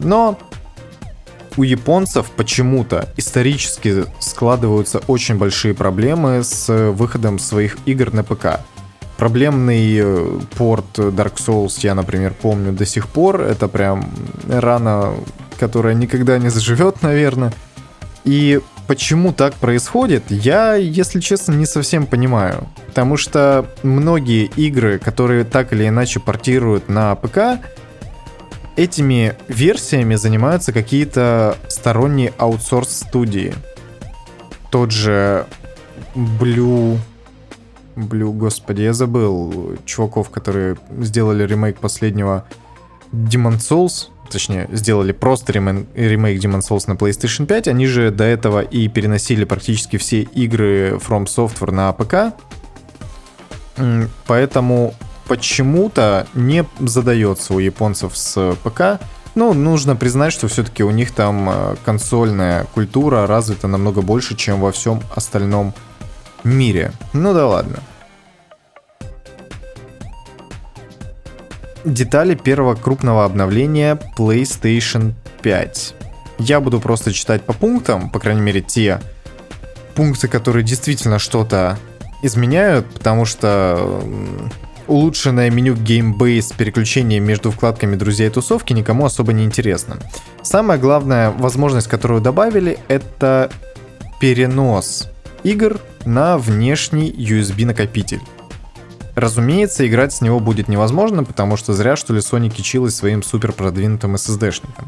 Но 0.01 0.37
у 1.57 1.63
японцев 1.63 2.27
почему-то 2.37 3.09
исторически 3.17 4.07
складываются 4.19 5.01
очень 5.07 5.37
большие 5.37 5.75
проблемы 5.75 6.43
с 6.43 6.91
выходом 6.91 7.39
своих 7.39 7.77
игр 7.87 8.13
на 8.13 8.25
ПК. 8.25 8.61
Проблемный 9.17 9.97
э, 9.99 10.41
порт 10.57 10.99
Dark 10.99 11.37
Souls 11.37 11.79
я, 11.83 11.95
например, 11.95 12.35
помню 12.41 12.73
до 12.73 12.85
сих 12.85 13.09
пор. 13.09 13.43
Это 13.43 13.69
прям 13.69 14.11
рана, 14.49 15.15
которая 15.59 15.95
никогда 15.95 16.39
не 16.39 16.49
заживет, 16.49 17.03
наверное. 17.03 17.53
И 18.25 18.61
почему 18.87 19.33
так 19.33 19.55
происходит, 19.55 20.25
я, 20.31 20.75
если 20.75 21.21
честно, 21.21 21.53
не 21.53 21.67
совсем 21.67 22.07
понимаю. 22.07 22.69
Потому 22.87 23.17
что 23.17 23.67
многие 23.83 24.47
игры, 24.57 24.99
которые 24.99 25.45
так 25.45 25.73
или 25.73 25.87
иначе 25.87 26.21
портируют 26.21 26.89
на 26.89 27.15
ПК, 27.15 27.61
этими 28.77 29.35
версиями 29.49 30.17
занимаются 30.17 30.73
какие-то 30.73 31.57
сторонние 31.69 32.33
аутсорс-студии. 32.39 33.55
Тот 34.71 34.91
же 34.91 35.47
Blue... 36.15 36.99
Blue, 37.97 38.33
господи, 38.33 38.83
я 38.83 38.93
забыл 38.93 39.77
чуваков, 39.85 40.31
которые 40.31 40.77
сделали 40.99 41.47
ремейк 41.47 41.79
последнего 41.79 42.45
Demon 43.13 43.59
Souls, 43.59 44.09
точнее, 44.31 44.69
сделали 44.73 45.13
просто 45.13 45.53
ремейк, 45.53 45.87
ремейк 45.95 46.43
Demon 46.43 46.61
Souls 46.61 46.85
на 46.87 46.95
PlayStation 46.95 47.47
5, 47.47 47.69
они 47.69 47.87
же 47.87 48.11
до 48.11 48.25
этого 48.25 48.61
и 48.61 48.89
переносили 48.89 49.45
практически 49.45 49.97
все 49.97 50.23
игры 50.23 50.99
From 51.07 51.27
Software 51.27 51.71
на 51.71 51.93
ПК, 51.93 52.37
поэтому 54.27 54.95
почему-то 55.29 56.27
не 56.35 56.65
задается 56.81 57.55
у 57.55 57.59
японцев 57.59 58.17
с 58.17 58.57
ПК. 58.63 59.01
Ну, 59.35 59.53
нужно 59.53 59.97
признать, 59.97 60.33
что 60.33 60.47
все-таки 60.47 60.85
у 60.85 60.91
них 60.91 61.11
там 61.11 61.51
э, 61.51 61.77
консольная 61.85 62.67
культура 62.73 63.27
развита 63.27 63.67
намного 63.67 64.01
больше, 64.01 64.37
чем 64.37 64.61
во 64.61 64.71
всем 64.71 65.03
остальном 65.13 65.67
мире. 65.67 65.75
Ну 67.13 67.35
да 67.35 67.47
ладно. 67.47 67.79
Детали 71.85 72.35
первого 72.35 72.75
крупного 72.75 73.25
обновления 73.25 73.99
PlayStation 74.17 75.13
5. 75.43 75.95
Я 76.39 76.61
буду 76.61 76.81
просто 76.81 77.13
читать 77.13 77.43
по 77.43 77.53
пунктам, 77.53 78.11
по 78.11 78.19
крайней 78.19 78.41
мере 78.41 78.61
те 78.61 79.01
пункты, 79.95 80.29
которые 80.29 80.65
действительно 80.65 81.19
что-то 81.19 81.79
изменяют, 82.23 82.93
потому 82.93 83.25
что 83.25 84.03
улучшенное 84.87 85.51
меню 85.51 85.75
Gamebase 85.75 86.43
с 86.43 86.53
переключением 86.53 87.25
между 87.25 87.51
вкладками 87.51 87.97
друзья 87.97 88.27
и 88.27 88.31
тусовки 88.31 88.73
никому 88.73 89.05
особо 89.05 89.33
не 89.33 89.45
интересно. 89.45 89.99
Самая 90.43 90.79
главная 90.79 91.31
возможность, 91.31 91.87
которую 91.87 92.21
добавили, 92.21 92.79
это 92.89 93.51
перенос 94.21 95.09
игр 95.43 95.79
на 96.07 96.39
внешний 96.39 97.11
USB 97.11 97.67
накопитель. 97.67 98.21
Разумеется, 99.15 99.87
играть 99.87 100.13
с 100.13 100.21
него 100.21 100.41
будет 100.41 100.69
невозможно, 100.69 101.25
потому 101.25 101.57
что 101.57 101.73
зря 101.73 101.97
что 101.97 102.13
ли 102.13 102.21
Sony 102.21 102.51
кичилась 102.51 102.97
своим 102.97 103.23
супер 103.23 103.53
продвинутым 103.53 104.17
SSD-шником. 104.17 104.87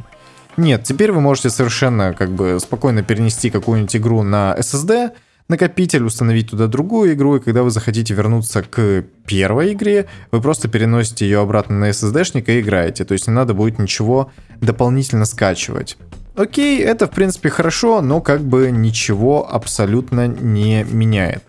Нет, 0.56 0.84
теперь 0.84 1.12
вы 1.12 1.20
можете 1.20 1.50
совершенно 1.50 2.14
как 2.14 2.30
бы 2.30 2.58
спокойно 2.60 3.02
перенести 3.02 3.50
какую-нибудь 3.50 3.94
игру 3.96 4.22
на 4.22 4.56
SSD, 4.58 5.10
накопитель, 5.48 6.02
установить 6.02 6.50
туда 6.50 6.66
другую 6.66 7.12
игру, 7.12 7.36
и 7.36 7.40
когда 7.40 7.62
вы 7.62 7.70
захотите 7.70 8.14
вернуться 8.14 8.62
к 8.62 9.04
первой 9.26 9.74
игре, 9.74 10.06
вы 10.32 10.40
просто 10.40 10.68
переносите 10.68 11.26
ее 11.26 11.40
обратно 11.40 11.78
на 11.78 11.90
SSD-шник 11.90 12.44
и 12.48 12.60
играете. 12.60 13.04
То 13.04 13.12
есть 13.12 13.28
не 13.28 13.34
надо 13.34 13.54
будет 13.54 13.78
ничего 13.78 14.32
дополнительно 14.60 15.24
скачивать. 15.24 15.98
Окей, 16.36 16.80
это 16.82 17.06
в 17.06 17.10
принципе 17.10 17.48
хорошо, 17.48 18.02
но 18.02 18.20
как 18.20 18.42
бы 18.42 18.70
ничего 18.70 19.48
абсолютно 19.50 20.28
не 20.28 20.84
меняет. 20.84 21.42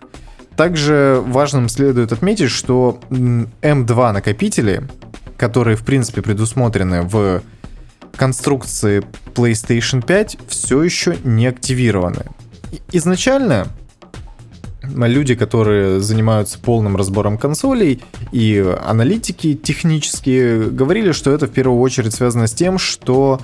Также 0.56 1.22
важным 1.26 1.68
следует 1.68 2.10
отметить, 2.10 2.50
что 2.50 2.98
M2 3.10 4.12
накопители, 4.12 4.88
которые 5.36 5.76
в 5.76 5.84
принципе 5.84 6.22
предусмотрены 6.22 7.02
в 7.02 7.42
конструкции 8.16 9.04
PlayStation 9.34 10.04
5, 10.04 10.38
все 10.48 10.82
еще 10.82 11.18
не 11.22 11.46
активированы. 11.46 12.24
Изначально 12.90 13.68
люди, 14.82 15.34
которые 15.34 16.00
занимаются 16.00 16.58
полным 16.58 16.96
разбором 16.96 17.36
консолей 17.36 18.02
и 18.32 18.74
аналитики 18.84 19.54
технические, 19.54 20.70
говорили, 20.70 21.12
что 21.12 21.30
это 21.30 21.46
в 21.46 21.50
первую 21.50 21.78
очередь 21.80 22.14
связано 22.14 22.46
с 22.46 22.54
тем, 22.54 22.78
что 22.78 23.40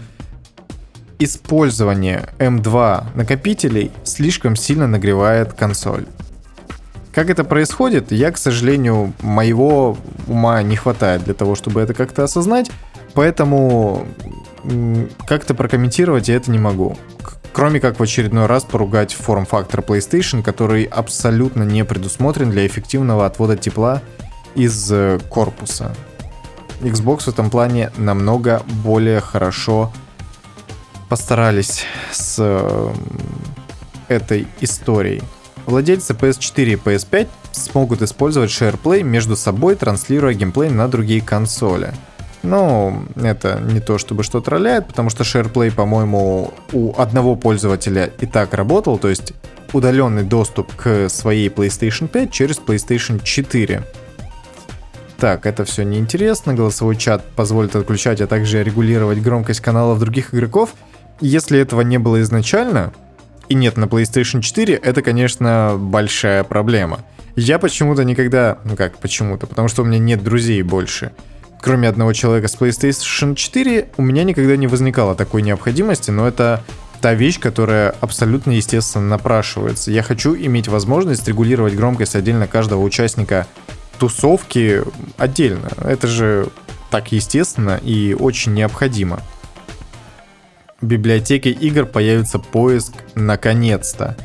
использование 1.18 2.28
M2 2.38 3.04
накопителей 3.14 3.90
слишком 4.04 4.56
сильно 4.56 4.86
нагревает 4.86 5.52
консоль. 5.52 6.06
Как 7.12 7.30
это 7.30 7.44
происходит, 7.44 8.10
я, 8.10 8.32
к 8.32 8.38
сожалению, 8.38 9.12
моего 9.20 9.96
ума 10.26 10.60
не 10.62 10.74
хватает 10.74 11.24
для 11.24 11.34
того, 11.34 11.54
чтобы 11.54 11.80
это 11.80 11.94
как-то 11.94 12.24
осознать, 12.24 12.70
поэтому 13.14 14.06
как-то 15.26 15.54
прокомментировать 15.54 16.28
я 16.28 16.36
это 16.36 16.50
не 16.50 16.58
могу. 16.58 16.96
Кроме 17.52 17.78
как 17.78 18.00
в 18.00 18.02
очередной 18.02 18.46
раз 18.46 18.64
поругать 18.64 19.14
форм-фактор 19.14 19.80
PlayStation, 19.80 20.42
который 20.42 20.84
абсолютно 20.84 21.62
не 21.62 21.84
предусмотрен 21.84 22.50
для 22.50 22.66
эффективного 22.66 23.26
отвода 23.26 23.56
тепла 23.56 24.02
из 24.56 24.90
э, 24.90 25.20
корпуса. 25.28 25.94
Xbox 26.80 27.20
в 27.22 27.28
этом 27.28 27.50
плане 27.50 27.92
намного 27.96 28.62
более 28.82 29.20
хорошо 29.20 29.92
постарались 31.14 31.84
с 32.10 32.38
э, 32.40 32.92
этой 34.08 34.48
историей. 34.60 35.22
Владельцы 35.64 36.12
PS4 36.12 36.72
и 36.72 36.74
PS5 36.74 37.28
смогут 37.52 38.02
использовать 38.02 38.50
SharePlay 38.50 39.04
между 39.04 39.36
собой, 39.36 39.76
транслируя 39.76 40.34
геймплей 40.34 40.70
на 40.70 40.88
другие 40.88 41.20
консоли. 41.20 41.94
Но 42.42 43.04
это 43.14 43.60
не 43.60 43.78
то 43.78 43.96
чтобы 43.96 44.24
что-то 44.24 44.50
роляет, 44.50 44.88
потому 44.88 45.08
что 45.08 45.22
SharePlay, 45.22 45.70
по-моему, 45.70 46.52
у 46.72 47.00
одного 47.00 47.36
пользователя 47.36 48.10
и 48.18 48.26
так 48.26 48.52
работал, 48.52 48.98
то 48.98 49.08
есть 49.08 49.34
удаленный 49.72 50.24
доступ 50.24 50.74
к 50.74 51.08
своей 51.08 51.48
PlayStation 51.48 52.08
5 52.08 52.32
через 52.32 52.58
PlayStation 52.58 53.22
4. 53.22 53.84
Так, 55.16 55.46
это 55.46 55.64
все 55.64 55.84
неинтересно. 55.84 56.54
Голосовой 56.54 56.96
чат 56.96 57.24
позволит 57.36 57.76
отключать, 57.76 58.20
а 58.20 58.26
также 58.26 58.64
регулировать 58.64 59.22
громкость 59.22 59.60
каналов 59.60 60.00
других 60.00 60.34
игроков. 60.34 60.74
Если 61.20 61.58
этого 61.58 61.82
не 61.82 61.98
было 61.98 62.20
изначально, 62.22 62.92
и 63.48 63.54
нет 63.54 63.76
на 63.76 63.84
PlayStation 63.84 64.40
4, 64.40 64.74
это, 64.74 65.02
конечно, 65.02 65.76
большая 65.78 66.44
проблема. 66.44 67.00
Я 67.36 67.58
почему-то 67.58 68.04
никогда... 68.04 68.58
Ну 68.64 68.76
как 68.76 68.98
почему-то? 68.98 69.46
Потому 69.46 69.68
что 69.68 69.82
у 69.82 69.84
меня 69.84 69.98
нет 69.98 70.22
друзей 70.22 70.62
больше. 70.62 71.12
Кроме 71.60 71.88
одного 71.88 72.12
человека 72.12 72.48
с 72.48 72.56
PlayStation 72.56 73.34
4, 73.34 73.88
у 73.96 74.02
меня 74.02 74.24
никогда 74.24 74.56
не 74.56 74.66
возникало 74.66 75.14
такой 75.14 75.42
необходимости, 75.42 76.10
но 76.10 76.28
это 76.28 76.62
та 77.00 77.14
вещь, 77.14 77.38
которая 77.40 77.94
абсолютно 78.00 78.52
естественно 78.52 79.06
напрашивается. 79.08 79.90
Я 79.90 80.02
хочу 80.02 80.34
иметь 80.34 80.68
возможность 80.68 81.26
регулировать 81.26 81.74
громкость 81.74 82.16
отдельно 82.16 82.46
каждого 82.46 82.82
участника 82.82 83.46
тусовки 83.98 84.82
отдельно. 85.16 85.68
Это 85.82 86.06
же 86.06 86.48
так 86.90 87.12
естественно 87.12 87.80
и 87.82 88.14
очень 88.14 88.54
необходимо 88.54 89.20
библиотеке 90.84 91.50
игр 91.50 91.86
появится 91.86 92.38
поиск 92.38 92.92
наконец-то. 93.14 94.16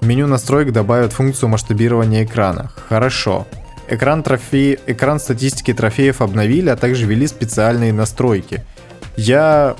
В 0.00 0.06
меню 0.06 0.26
настроек 0.26 0.72
добавят 0.72 1.12
функцию 1.12 1.48
масштабирования 1.48 2.24
экрана. 2.24 2.70
Хорошо. 2.88 3.46
Экран, 3.88 4.22
трофе... 4.22 4.78
Экран 4.86 5.18
статистики 5.18 5.72
трофеев 5.72 6.20
обновили, 6.20 6.68
а 6.68 6.76
также 6.76 7.06
ввели 7.06 7.26
специальные 7.26 7.92
настройки. 7.92 8.64
Я, 9.16 9.76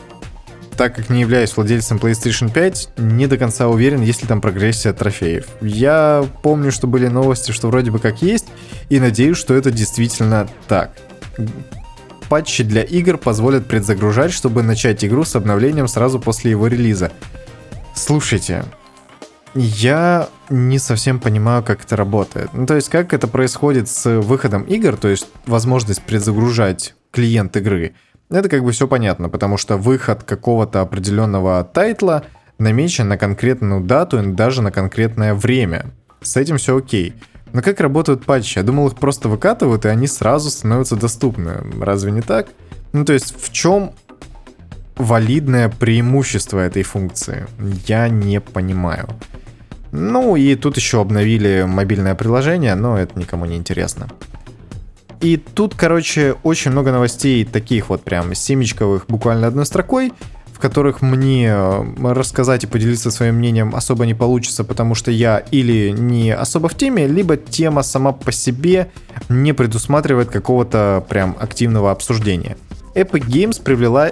так 0.77 0.97
как 0.97 1.11
не 1.11 1.21
являюсь 1.21 1.57
владельцем 1.57 1.99
PlayStation 1.99 2.51
5, 2.51 2.91
не 2.97 3.27
до 3.27 3.37
конца 3.37 3.69
уверен, 3.69 4.01
есть 4.01 4.23
ли 4.23 4.29
там 4.29 4.41
прогрессия 4.41 4.93
трофеев. 4.93 5.47
Я 5.61 6.25
помню, 6.43 6.73
что 6.73 6.87
были 6.87 7.07
новости, 7.07 7.53
что 7.53 7.69
вроде 7.69 7.91
бы 7.91 7.99
как 7.99 8.23
есть, 8.23 8.47
и 8.89 8.99
надеюсь, 8.99 9.37
что 9.37 9.55
это 9.55 9.71
действительно 9.71 10.49
так 10.67 10.93
патчи 12.29 12.65
для 12.65 12.83
игр 12.83 13.19
позволят 13.19 13.67
предзагружать, 13.67 14.33
чтобы 14.33 14.63
начать 14.63 15.05
игру 15.05 15.25
с 15.25 15.37
обновлением 15.37 15.89
сразу 15.89 16.19
после 16.21 16.51
его 16.51 16.67
релиза. 16.67 17.13
Слушайте, 17.95 18.65
я 19.55 20.29
не 20.51 20.79
совсем 20.79 21.19
понимаю, 21.19 21.63
как 21.63 21.85
это 21.85 21.97
работает. 21.97 22.51
Ну, 22.53 22.67
то 22.67 22.77
есть, 22.77 22.89
как 22.89 23.13
это 23.13 23.27
происходит 23.27 23.89
с 23.89 24.21
выходом 24.21 24.63
игр, 24.63 24.97
то 24.97 25.09
есть 25.09 25.27
возможность 25.47 26.03
предзагружать 26.03 26.95
клиент 27.11 27.57
игры. 27.57 27.95
Это 28.31 28.49
как 28.49 28.63
бы 28.63 28.73
все 28.73 28.87
понятно, 28.87 29.29
потому 29.29 29.57
что 29.57 29.77
выход 29.77 30.23
какого-то 30.23 30.81
определенного 30.81 31.65
тайтла 31.65 32.25
намечен 32.59 33.09
на 33.09 33.17
конкретную 33.17 33.81
дату 33.81 34.23
и 34.23 34.27
даже 34.27 34.63
на 34.63 34.71
конкретное 34.71 35.35
время. 35.35 35.87
С 36.21 36.37
этим 36.37 36.59
все 36.59 36.77
окей. 36.77 37.15
Но 37.53 37.63
как 37.63 37.81
работают 37.81 38.25
патчи? 38.25 38.59
Я 38.59 38.65
думал, 38.65 38.89
их 38.89 38.95
просто 38.97 39.29
выкатывают, 39.29 39.85
и 39.85 39.89
они 39.89 40.07
сразу 40.07 40.51
становятся 40.51 40.97
доступны. 40.97 41.63
Разве 41.81 42.13
не 42.13 42.23
так? 42.23 42.49
Ну, 42.93 43.05
то 43.05 43.13
есть, 43.13 43.35
в 43.41 43.53
чем 43.53 43.93
валидное 44.97 45.69
преимущество 45.69 46.61
этой 46.61 46.83
функции? 46.83 47.47
Я 47.87 48.09
не 48.09 48.41
понимаю. 48.41 49.09
Ну, 49.93 50.37
и 50.37 50.55
тут 50.55 50.77
еще 50.77 51.01
обновили 51.01 51.65
мобильное 51.67 52.15
приложение, 52.15 52.75
но 52.75 52.99
это 52.99 53.19
никому 53.19 53.47
не 53.47 53.57
интересно. 53.57 54.09
И 55.21 55.37
тут, 55.37 55.75
короче, 55.75 56.37
очень 56.43 56.71
много 56.71 56.93
новостей 56.93 57.45
таких 57.45 57.89
вот 57.89 58.05
прям 58.05 58.35
семечковых, 58.35 59.07
буквально 59.09 59.49
одной 59.49 59.67
строкой 59.67 60.13
в 60.59 60.61
которых 60.61 61.03
мне 61.03 61.51
э, 61.53 62.13
рассказать 62.13 62.65
и 62.65 62.67
поделиться 62.67 63.13
своим 63.13 63.37
мнением 63.37 63.77
особо 63.77 64.07
не 64.07 64.15
получится, 64.15 64.65
потому 64.65 64.97
что 64.97 65.13
я 65.13 65.39
или 65.53 65.91
не 65.91 66.35
особо 66.35 66.69
в 66.69 66.75
теме, 66.75 67.07
либо 67.07 67.37
тема 67.37 67.85
сама 67.85 68.11
по 68.11 68.33
себе 68.33 68.91
не 69.29 69.53
предусматривает 69.53 70.31
какого-то 70.31 71.07
прям 71.09 71.37
активного 71.39 71.93
обсуждения. 71.93 72.57
Epic 72.97 73.25
Games 73.29 73.63
привлекла, 73.63 74.11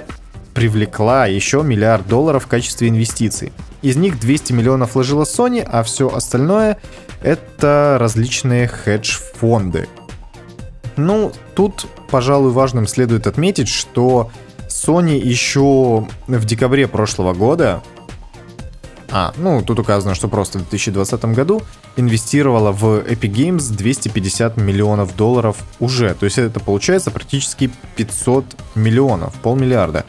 привлекла 0.54 1.26
еще 1.26 1.64
миллиард 1.64 2.06
долларов 2.06 2.44
в 2.44 2.46
качестве 2.46 2.90
инвестиций. 2.90 3.52
Из 3.82 3.96
них 3.96 4.20
200 4.20 4.52
миллионов 4.52 4.94
вложила 4.94 5.24
Sony, 5.24 5.68
а 5.68 5.82
все 5.82 6.08
остальное 6.08 6.78
это 7.22 7.96
различные 7.98 8.68
хедж-фонды. 8.68 9.88
Ну, 10.96 11.32
тут, 11.56 11.86
пожалуй, 12.08 12.52
важным 12.52 12.86
следует 12.86 13.26
отметить, 13.26 13.66
что 13.66 14.30
Sony 14.76 15.18
еще 15.18 16.06
в 16.26 16.44
декабре 16.44 16.86
прошлого 16.86 17.32
года, 17.32 17.82
а, 19.10 19.32
ну, 19.36 19.62
тут 19.62 19.78
указано, 19.78 20.14
что 20.14 20.28
просто 20.28 20.58
в 20.58 20.62
2020 20.62 21.24
году 21.26 21.62
инвестировала 21.96 22.72
в 22.72 22.98
Epic 22.98 23.32
Games 23.32 23.74
250 23.74 24.56
миллионов 24.56 25.16
долларов 25.16 25.56
уже. 25.80 26.14
То 26.14 26.24
есть 26.26 26.38
это 26.38 26.60
получается 26.60 27.10
практически 27.10 27.70
500 27.96 28.44
миллионов, 28.74 29.34
полмиллиарда. 29.36 30.04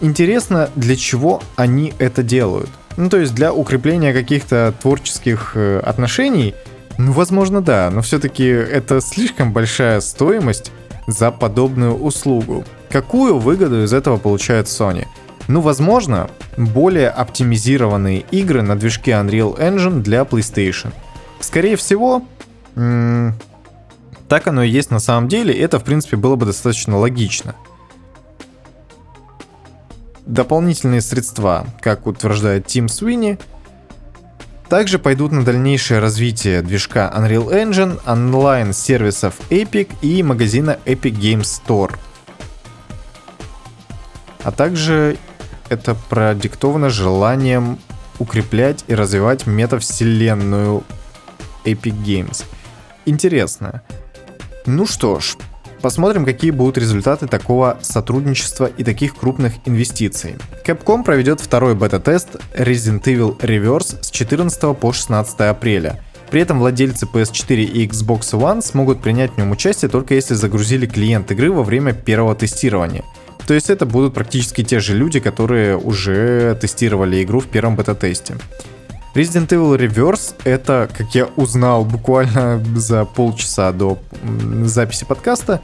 Интересно, 0.00 0.70
для 0.76 0.96
чего 0.96 1.42
они 1.56 1.92
это 1.98 2.22
делают? 2.22 2.70
Ну, 2.96 3.10
то 3.10 3.18
есть 3.18 3.34
для 3.34 3.52
укрепления 3.52 4.12
каких-то 4.12 4.72
творческих 4.80 5.52
э, 5.54 5.80
отношений, 5.80 6.54
ну, 6.96 7.12
возможно, 7.12 7.60
да, 7.60 7.90
но 7.90 8.02
все-таки 8.02 8.44
это 8.44 9.00
слишком 9.00 9.52
большая 9.52 10.00
стоимость 10.00 10.72
за 11.06 11.30
подобную 11.30 11.94
услугу. 11.96 12.64
Какую 12.90 13.38
выгоду 13.38 13.84
из 13.84 13.92
этого 13.92 14.16
получает 14.16 14.66
Sony? 14.66 15.06
Ну, 15.46 15.60
возможно, 15.60 16.30
более 16.56 17.08
оптимизированные 17.08 18.20
игры 18.30 18.62
на 18.62 18.78
движке 18.78 19.12
Unreal 19.12 19.58
Engine 19.58 20.00
для 20.00 20.22
PlayStation. 20.22 20.92
Скорее 21.40 21.76
всего, 21.76 22.22
м- 22.76 23.34
так 24.28 24.46
оно 24.46 24.62
и 24.62 24.68
есть 24.68 24.90
на 24.90 25.00
самом 25.00 25.28
деле, 25.28 25.54
это, 25.54 25.78
в 25.78 25.84
принципе, 25.84 26.16
было 26.16 26.36
бы 26.36 26.46
достаточно 26.46 26.98
логично. 26.98 27.54
Дополнительные 30.26 31.00
средства, 31.00 31.66
как 31.80 32.06
утверждает 32.06 32.66
Тим 32.66 32.88
Свини, 32.88 33.38
также 34.68 34.98
пойдут 34.98 35.32
на 35.32 35.44
дальнейшее 35.44 36.00
развитие 36.00 36.60
движка 36.60 37.10
Unreal 37.14 37.50
Engine, 37.50 38.00
онлайн-сервисов 38.06 39.34
Epic 39.48 39.88
и 40.02 40.22
магазина 40.22 40.78
Epic 40.84 41.18
Games 41.18 41.60
Store– 41.66 41.94
а 44.42 44.50
также 44.52 45.16
это 45.68 45.94
продиктовано 45.94 46.90
желанием 46.90 47.78
укреплять 48.18 48.84
и 48.88 48.94
развивать 48.94 49.46
метавселенную 49.46 50.82
Epic 51.64 51.94
Games. 52.04 52.44
Интересно. 53.06 53.82
Ну 54.66 54.86
что 54.86 55.20
ж, 55.20 55.36
посмотрим, 55.80 56.24
какие 56.24 56.50
будут 56.50 56.78
результаты 56.78 57.26
такого 57.26 57.78
сотрудничества 57.82 58.66
и 58.66 58.84
таких 58.84 59.14
крупных 59.16 59.54
инвестиций. 59.66 60.36
Capcom 60.64 61.04
проведет 61.04 61.40
второй 61.40 61.74
бета-тест 61.74 62.36
Resident 62.56 63.02
Evil 63.04 63.38
Reverse 63.38 64.02
с 64.02 64.10
14 64.10 64.76
по 64.76 64.92
16 64.92 65.40
апреля. 65.40 66.00
При 66.30 66.42
этом 66.42 66.58
владельцы 66.58 67.06
PS4 67.06 67.62
и 67.62 67.86
Xbox 67.86 68.32
One 68.32 68.60
смогут 68.60 69.00
принять 69.00 69.32
в 69.32 69.38
нем 69.38 69.50
участие 69.50 69.88
только 69.88 70.14
если 70.14 70.34
загрузили 70.34 70.86
клиент 70.86 71.30
игры 71.30 71.50
во 71.50 71.62
время 71.62 71.92
первого 71.94 72.34
тестирования– 72.34 73.04
то 73.48 73.54
есть 73.54 73.70
это 73.70 73.86
будут 73.86 74.12
практически 74.12 74.62
те 74.62 74.78
же 74.78 74.94
люди, 74.94 75.20
которые 75.20 75.78
уже 75.78 76.54
тестировали 76.60 77.22
игру 77.22 77.40
в 77.40 77.46
первом 77.46 77.76
бета-тесте. 77.76 78.36
Resident 79.14 79.48
Evil 79.48 79.78
Reverse 79.78 80.34
это, 80.44 80.86
как 80.94 81.14
я 81.14 81.24
узнал 81.36 81.86
буквально 81.86 82.62
за 82.76 83.06
полчаса 83.06 83.72
до 83.72 83.98
записи 84.64 85.06
подкаста, 85.06 85.62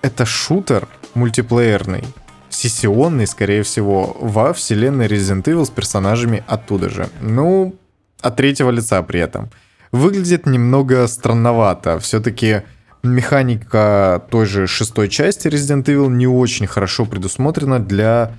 это 0.00 0.24
шутер 0.24 0.88
мультиплеерный. 1.12 2.02
сессионный, 2.48 3.26
скорее 3.26 3.62
всего, 3.62 4.16
во 4.18 4.54
вселенной 4.54 5.06
Resident 5.06 5.42
Evil 5.42 5.66
с 5.66 5.70
персонажами 5.70 6.42
оттуда 6.46 6.88
же. 6.88 7.10
Ну, 7.20 7.74
от 8.22 8.36
третьего 8.36 8.70
лица 8.70 9.02
при 9.02 9.20
этом. 9.20 9.50
Выглядит 9.90 10.46
немного 10.46 11.06
странновато. 11.08 11.98
Все-таки 11.98 12.62
механика 13.02 14.22
той 14.30 14.46
же 14.46 14.66
шестой 14.66 15.08
части 15.08 15.48
Resident 15.48 15.84
Evil 15.84 16.08
не 16.08 16.26
очень 16.26 16.66
хорошо 16.66 17.04
предусмотрена 17.04 17.80
для 17.80 18.32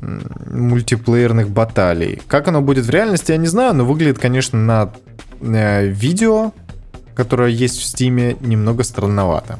мультиплеерных 0.00 1.50
баталий. 1.50 2.22
Как 2.28 2.48
оно 2.48 2.60
будет 2.60 2.86
в 2.86 2.90
реальности, 2.90 3.32
я 3.32 3.38
не 3.38 3.48
знаю, 3.48 3.74
но 3.74 3.84
выглядит, 3.84 4.18
конечно, 4.18 4.58
на 4.58 4.92
э, 5.40 5.86
видео, 5.86 6.52
которое 7.14 7.50
есть 7.50 7.78
в 7.78 7.84
Стиме, 7.84 8.36
немного 8.40 8.84
странновато. 8.84 9.58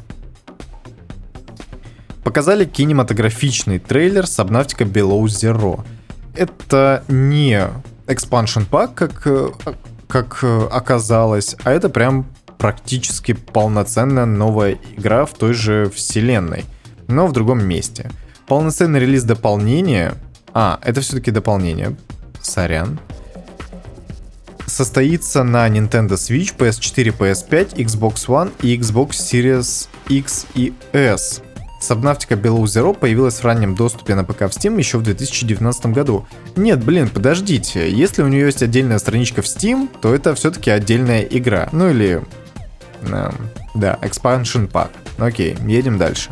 Показали 2.23 2.65
кинематографичный 2.65 3.79
трейлер 3.79 4.23
Subnautica 4.23 4.89
Below 4.89 5.23
Zero. 5.25 5.83
Это 6.35 7.03
не 7.09 7.61
expansion 8.07 8.65
pack, 8.69 8.93
как, 8.95 9.21
э, 9.25 9.49
как 10.07 10.39
э, 10.41 10.67
оказалось, 10.71 11.55
а 11.63 11.71
это 11.71 11.89
прям 11.89 12.25
практически 12.59 13.31
полноценная 13.33 14.25
новая 14.25 14.77
игра 14.95 15.25
в 15.25 15.33
той 15.33 15.53
же 15.53 15.89
вселенной, 15.89 16.65
но 17.07 17.25
в 17.25 17.31
другом 17.31 17.65
месте. 17.65 18.11
Полноценный 18.45 18.99
релиз 18.99 19.23
дополнения... 19.23 20.13
А, 20.53 20.79
это 20.83 21.01
все-таки 21.01 21.31
дополнение. 21.31 21.95
Сорян. 22.41 22.99
Состоится 24.65 25.43
на 25.43 25.67
Nintendo 25.69 26.11
Switch, 26.11 26.55
PS4, 26.57 27.17
PS5, 27.17 27.75
Xbox 27.75 28.27
One 28.27 28.51
и 28.61 28.77
Xbox 28.77 29.11
Series 29.11 29.87
X 30.09 30.45
и 30.53 30.73
S. 30.91 31.41
Subnautica 31.81 32.39
Below 32.39 32.63
Zero 32.63 32.93
появилась 32.93 33.35
в 33.35 33.45
раннем 33.45 33.73
доступе 33.73 34.15
на 34.15 34.23
ПК 34.23 34.41
в 34.41 34.49
Steam 34.49 34.77
еще 34.77 34.97
в 34.97 35.03
2019 35.03 35.85
году. 35.87 36.27
Нет, 36.55 36.83
блин, 36.83 37.09
подождите, 37.09 37.89
если 37.89 38.21
у 38.21 38.27
нее 38.27 38.47
есть 38.47 38.61
отдельная 38.61 38.99
страничка 38.99 39.41
в 39.41 39.45
Steam, 39.45 39.89
то 40.01 40.13
это 40.13 40.35
все-таки 40.35 40.69
отдельная 40.69 41.21
игра. 41.21 41.69
Ну 41.71 41.89
или... 41.89 42.21
Э, 43.03 43.31
да, 43.73 43.97
Expansion 44.01 44.69
Pack. 44.69 44.89
Окей, 45.17 45.57
едем 45.65 45.97
дальше. 45.97 46.29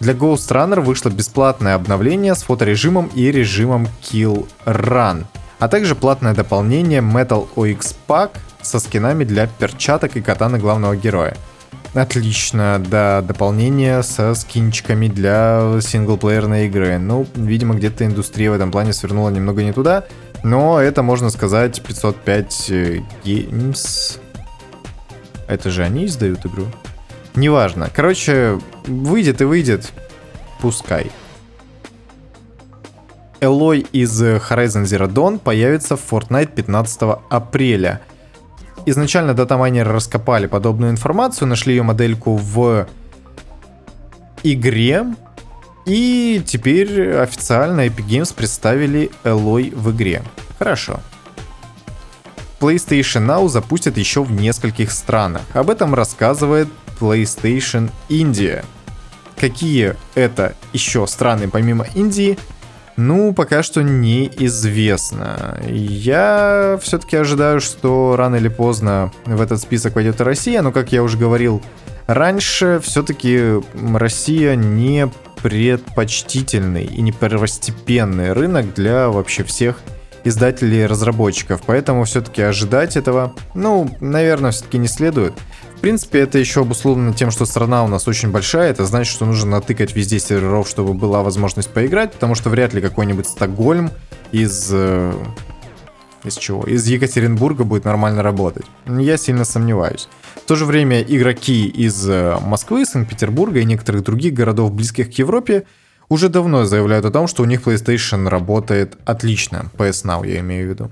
Для 0.00 0.12
Ghost 0.12 0.50
Runner 0.50 0.80
вышло 0.80 1.10
бесплатное 1.10 1.74
обновление 1.74 2.34
с 2.34 2.42
фоторежимом 2.42 3.10
и 3.14 3.32
режимом 3.32 3.88
Kill 4.02 4.46
Run, 4.64 5.24
а 5.58 5.68
также 5.68 5.96
платное 5.96 6.34
дополнение 6.34 7.00
Metal 7.00 7.48
OX 7.56 7.96
Pack 8.06 8.30
со 8.62 8.78
скинами 8.78 9.24
для 9.24 9.46
перчаток 9.46 10.16
и 10.16 10.20
катана 10.20 10.58
главного 10.58 10.94
героя. 10.94 11.36
Отлично, 11.94 12.80
да, 12.86 13.22
дополнение 13.22 14.02
со 14.02 14.34
скинчиками 14.34 15.08
для 15.08 15.80
синглплеерной 15.80 16.66
игры. 16.66 16.98
Ну, 16.98 17.26
видимо, 17.34 17.74
где-то 17.74 18.04
индустрия 18.04 18.50
в 18.50 18.54
этом 18.54 18.70
плане 18.70 18.92
свернула 18.92 19.30
немного 19.30 19.64
не 19.64 19.72
туда, 19.72 20.04
но 20.44 20.80
это, 20.80 21.02
можно 21.02 21.30
сказать, 21.30 21.82
505 21.82 22.70
Games. 23.24 24.20
Это 25.48 25.70
же 25.70 25.82
они 25.82 26.06
издают 26.06 26.46
игру? 26.46 26.66
Неважно. 27.34 27.90
Короче, 27.92 28.60
выйдет 28.86 29.40
и 29.40 29.44
выйдет. 29.44 29.92
Пускай. 30.60 31.10
Элой 33.40 33.86
из 33.92 34.22
Horizon 34.22 34.84
Zero 34.84 35.08
Dawn 35.08 35.38
появится 35.38 35.96
в 35.96 36.12
Fortnite 36.12 36.54
15 36.54 37.00
апреля– 37.30 38.00
изначально 38.90 39.34
датамайнеры 39.34 39.92
раскопали 39.92 40.46
подобную 40.46 40.90
информацию, 40.90 41.48
нашли 41.48 41.74
ее 41.74 41.82
модельку 41.82 42.36
в 42.36 42.86
игре, 44.42 45.04
и 45.86 46.42
теперь 46.44 47.16
официально 47.16 47.86
Epic 47.86 48.06
Games 48.06 48.34
представили 48.34 49.10
Элой 49.24 49.70
в 49.74 49.90
игре. 49.90 50.22
Хорошо. 50.58 51.00
PlayStation 52.60 53.26
Now 53.26 53.48
запустят 53.48 53.96
еще 53.96 54.22
в 54.22 54.32
нескольких 54.32 54.90
странах. 54.90 55.42
Об 55.54 55.70
этом 55.70 55.94
рассказывает 55.94 56.68
PlayStation 57.00 57.90
India. 58.08 58.64
Какие 59.36 59.94
это 60.14 60.54
еще 60.72 61.06
страны 61.06 61.48
помимо 61.48 61.86
Индии, 61.94 62.38
ну, 62.96 63.32
пока 63.32 63.62
что 63.62 63.84
неизвестно. 63.84 65.60
Я 65.68 66.80
все-таки 66.82 67.16
ожидаю, 67.16 67.60
что 67.60 68.16
рано 68.16 68.34
или 68.34 68.48
поздно 68.48 69.12
в 69.24 69.40
этот 69.40 69.60
список 69.60 69.94
войдет 69.94 70.20
и 70.20 70.24
Россия, 70.24 70.62
но, 70.62 70.72
как 70.72 70.90
я 70.90 71.04
уже 71.04 71.16
говорил 71.16 71.62
раньше, 72.08 72.80
все-таки 72.82 73.60
Россия 73.94 74.56
не 74.56 75.08
предпочтительный 75.42 76.86
и 76.86 77.00
не 77.00 77.12
первостепенный 77.12 78.32
рынок 78.32 78.74
для 78.74 79.10
вообще 79.10 79.44
всех 79.44 79.76
издателей 80.24 80.82
и 80.82 80.86
разработчиков. 80.86 81.60
Поэтому 81.66 82.04
все-таки 82.04 82.42
ожидать 82.42 82.96
этого, 82.96 83.34
ну, 83.54 83.90
наверное, 84.00 84.50
все-таки 84.50 84.78
не 84.78 84.88
следует. 84.88 85.34
В 85.76 85.80
принципе, 85.80 86.20
это 86.20 86.38
еще 86.38 86.62
обусловлено 86.62 87.12
тем, 87.12 87.30
что 87.30 87.46
страна 87.46 87.84
у 87.84 87.88
нас 87.88 88.08
очень 88.08 88.30
большая. 88.30 88.70
Это 88.70 88.84
значит, 88.84 89.12
что 89.12 89.26
нужно 89.26 89.52
натыкать 89.52 89.94
везде 89.94 90.18
серверов, 90.18 90.68
чтобы 90.68 90.92
была 90.92 91.22
возможность 91.22 91.70
поиграть, 91.70 92.12
потому 92.12 92.34
что 92.34 92.50
вряд 92.50 92.74
ли 92.74 92.80
какой-нибудь 92.80 93.26
Стокгольм 93.28 93.92
из... 94.32 94.70
Э, 94.72 95.12
из 96.24 96.36
чего? 96.36 96.64
Из 96.64 96.84
Екатеринбурга 96.86 97.62
будет 97.62 97.84
нормально 97.84 98.24
работать. 98.24 98.66
Я 98.86 99.16
сильно 99.16 99.44
сомневаюсь. 99.44 100.08
В 100.34 100.48
то 100.48 100.56
же 100.56 100.64
время 100.64 101.00
игроки 101.00 101.68
из 101.68 102.08
э, 102.08 102.36
Москвы, 102.40 102.84
Санкт-Петербурга 102.84 103.60
и 103.60 103.64
некоторых 103.64 104.02
других 104.02 104.34
городов, 104.34 104.72
близких 104.72 105.10
к 105.10 105.12
Европе, 105.12 105.64
уже 106.08 106.28
давно 106.28 106.64
заявляют 106.64 107.04
о 107.04 107.10
том, 107.10 107.26
что 107.26 107.42
у 107.42 107.46
них 107.46 107.62
PlayStation 107.62 108.28
работает 108.28 108.96
отлично. 109.04 109.66
PS 109.76 110.04
Now 110.04 110.26
я 110.26 110.40
имею 110.40 110.66
в 110.66 110.70
виду. 110.70 110.90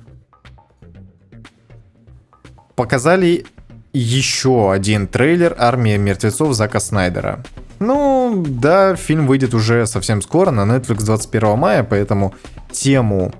Показали 2.74 3.46
еще 3.92 4.72
один 4.72 5.06
трейлер 5.06 5.54
«Армия 5.58 5.96
мертвецов» 5.96 6.54
Зака 6.54 6.80
Снайдера. 6.80 7.42
Ну, 7.78 8.44
да, 8.46 8.94
фильм 8.94 9.26
выйдет 9.26 9.54
уже 9.54 9.86
совсем 9.86 10.20
скоро 10.20 10.50
на 10.50 10.62
Netflix 10.62 11.04
21 11.04 11.58
мая, 11.58 11.82
поэтому 11.82 12.34
тему 12.70 13.32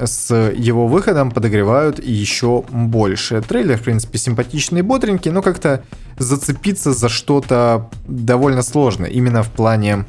с 0.00 0.34
его 0.34 0.88
выходом 0.88 1.30
подогревают 1.30 2.02
еще 2.02 2.64
больше. 2.70 3.40
Трейлер, 3.42 3.78
в 3.78 3.82
принципе, 3.82 4.18
симпатичный 4.18 4.80
и 4.80 4.82
бодренький, 4.82 5.30
но 5.30 5.42
как-то 5.42 5.84
зацепиться 6.18 6.92
за 6.92 7.08
что-то 7.08 7.90
довольно 8.06 8.62
сложно, 8.62 9.06
именно 9.06 9.44
в 9.44 9.50
плане 9.50 10.04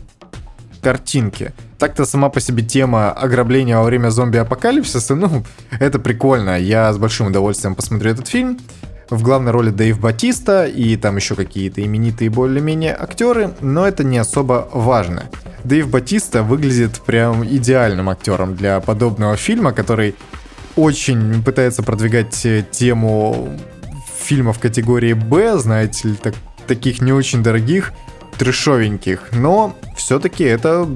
картинки. 0.86 1.52
Так-то 1.80 2.06
сама 2.06 2.30
по 2.30 2.40
себе 2.40 2.62
тема 2.62 3.10
ограбления 3.10 3.76
во 3.76 3.84
время 3.84 4.10
зомби-апокалипсиса, 4.10 5.16
ну, 5.16 5.44
это 5.80 5.98
прикольно. 5.98 6.60
Я 6.60 6.94
с 6.94 7.00
большим 7.00 7.28
удовольствием 7.28 7.74
посмотрю 7.74 8.12
этот 8.12 8.28
фильм. 8.28 8.60
В 9.10 9.24
главной 9.24 9.52
роли 9.52 9.72
Дэйв 9.72 10.00
Батиста 10.00 10.66
и 10.66 10.96
там 10.96 11.16
еще 11.16 11.34
какие-то 11.34 11.84
именитые 11.84 12.30
более-менее 12.30 12.96
актеры, 12.96 13.56
но 13.62 13.88
это 13.88 14.04
не 14.04 14.20
особо 14.20 14.70
важно. 14.72 15.24
Дэйв 15.64 15.90
Батиста 15.90 16.44
выглядит 16.44 17.02
прям 17.02 17.44
идеальным 17.44 18.08
актером 18.08 18.56
для 18.56 18.80
подобного 18.80 19.38
фильма, 19.38 19.74
который 19.74 20.14
очень 20.76 21.42
пытается 21.42 21.82
продвигать 21.82 22.46
э, 22.46 22.64
тему 22.70 23.50
фильмов 24.20 24.60
категории 24.60 25.14
Б, 25.14 25.58
знаете 25.58 26.10
ли, 26.10 26.16
так, 26.16 26.36
таких 26.68 27.02
не 27.02 27.12
очень 27.12 27.42
дорогих, 27.42 27.92
трешовеньких, 28.38 29.32
но 29.32 29.76
все-таки 29.96 30.44
это, 30.44 30.88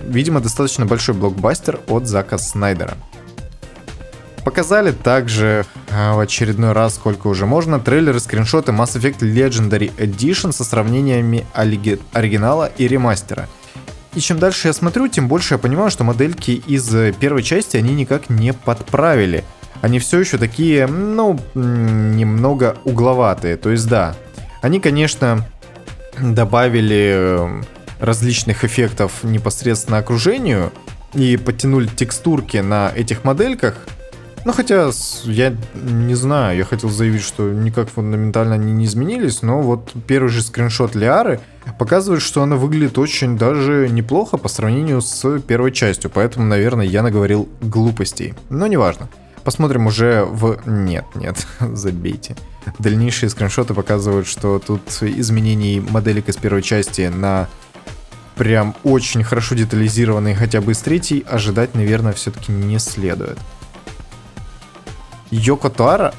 видимо, 0.00 0.40
достаточно 0.40 0.86
большой 0.86 1.14
блокбастер 1.14 1.80
от 1.88 2.06
Зака 2.06 2.38
Снайдера. 2.38 2.96
Показали 4.44 4.90
также 4.90 5.66
э, 5.90 6.12
в 6.14 6.18
очередной 6.18 6.72
раз, 6.72 6.94
сколько 6.94 7.26
уже 7.26 7.44
можно, 7.44 7.78
трейлеры, 7.78 8.20
скриншоты 8.20 8.72
Mass 8.72 8.96
Effect 8.96 9.18
Legendary 9.20 9.94
Edition 9.96 10.52
со 10.52 10.64
сравнениями 10.64 11.46
оригинала 11.54 12.70
и 12.78 12.88
ремастера. 12.88 13.48
И 14.14 14.20
чем 14.20 14.38
дальше 14.38 14.68
я 14.68 14.72
смотрю, 14.72 15.08
тем 15.08 15.28
больше 15.28 15.54
я 15.54 15.58
понимаю, 15.58 15.90
что 15.90 16.04
модельки 16.04 16.52
из 16.52 16.92
э, 16.94 17.12
первой 17.12 17.42
части 17.42 17.76
они 17.76 17.94
никак 17.94 18.30
не 18.30 18.52
подправили. 18.52 19.44
Они 19.82 19.98
все 19.98 20.20
еще 20.20 20.36
такие, 20.36 20.86
ну, 20.86 21.38
немного 21.54 22.76
угловатые. 22.84 23.56
То 23.56 23.70
есть 23.70 23.88
да, 23.88 24.14
они, 24.62 24.80
конечно, 24.80 25.46
добавили 26.20 27.12
э, 27.14 27.62
различных 27.98 28.64
эффектов 28.64 29.24
непосредственно 29.24 29.98
окружению 29.98 30.72
и 31.14 31.36
подтянули 31.36 31.86
текстурки 31.86 32.58
на 32.58 32.92
этих 32.94 33.24
модельках, 33.24 33.74
ну, 34.44 34.52
хотя, 34.52 34.90
я 35.24 35.54
не 35.74 36.14
знаю, 36.14 36.56
я 36.56 36.64
хотел 36.64 36.88
заявить, 36.88 37.22
что 37.22 37.50
никак 37.50 37.90
фундаментально 37.90 38.54
они 38.54 38.72
не 38.72 38.86
изменились, 38.86 39.42
но 39.42 39.60
вот 39.60 39.92
первый 40.06 40.28
же 40.30 40.40
скриншот 40.40 40.94
Лиары 40.94 41.40
показывает, 41.78 42.22
что 42.22 42.42
она 42.42 42.56
выглядит 42.56 42.96
очень 42.96 43.36
даже 43.36 43.88
неплохо 43.90 44.38
по 44.38 44.48
сравнению 44.48 45.02
с 45.02 45.40
первой 45.40 45.72
частью, 45.72 46.10
поэтому, 46.10 46.46
наверное, 46.46 46.86
я 46.86 47.02
наговорил 47.02 47.50
глупостей. 47.60 48.32
Но 48.48 48.66
неважно. 48.66 49.10
Посмотрим 49.50 49.88
уже 49.88 50.24
в... 50.24 50.60
Нет, 50.64 51.06
нет, 51.16 51.44
забейте. 51.60 52.36
Дальнейшие 52.78 53.28
скриншоты 53.30 53.74
показывают, 53.74 54.28
что 54.28 54.60
тут 54.60 55.02
изменений 55.02 55.80
моделек 55.80 56.28
из 56.28 56.36
первой 56.36 56.62
части 56.62 57.10
на 57.12 57.48
прям 58.36 58.76
очень 58.84 59.24
хорошо 59.24 59.56
детализированный 59.56 60.36
хотя 60.36 60.60
бы 60.60 60.70
из 60.70 60.78
третьей, 60.78 61.24
ожидать, 61.28 61.74
наверное, 61.74 62.12
все-таки 62.12 62.52
не 62.52 62.78
следует. 62.78 63.40
Йоко 65.32 65.68
Таро, 65.68 66.12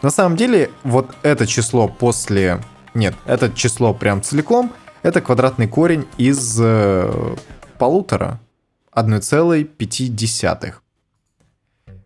На 0.02 0.10
самом 0.10 0.36
деле, 0.36 0.72
вот 0.84 1.12
это 1.22 1.46
число 1.46 1.88
после... 1.88 2.62
Нет, 2.94 3.14
это 3.26 3.52
число 3.54 3.94
прям 3.94 4.22
целиком, 4.22 4.74
это 5.04 5.22
квадратный 5.22 5.68
корень 5.68 6.06
из 6.18 6.58
э, 6.60 7.36
полутора. 7.82 8.40
1,5. 8.96 10.74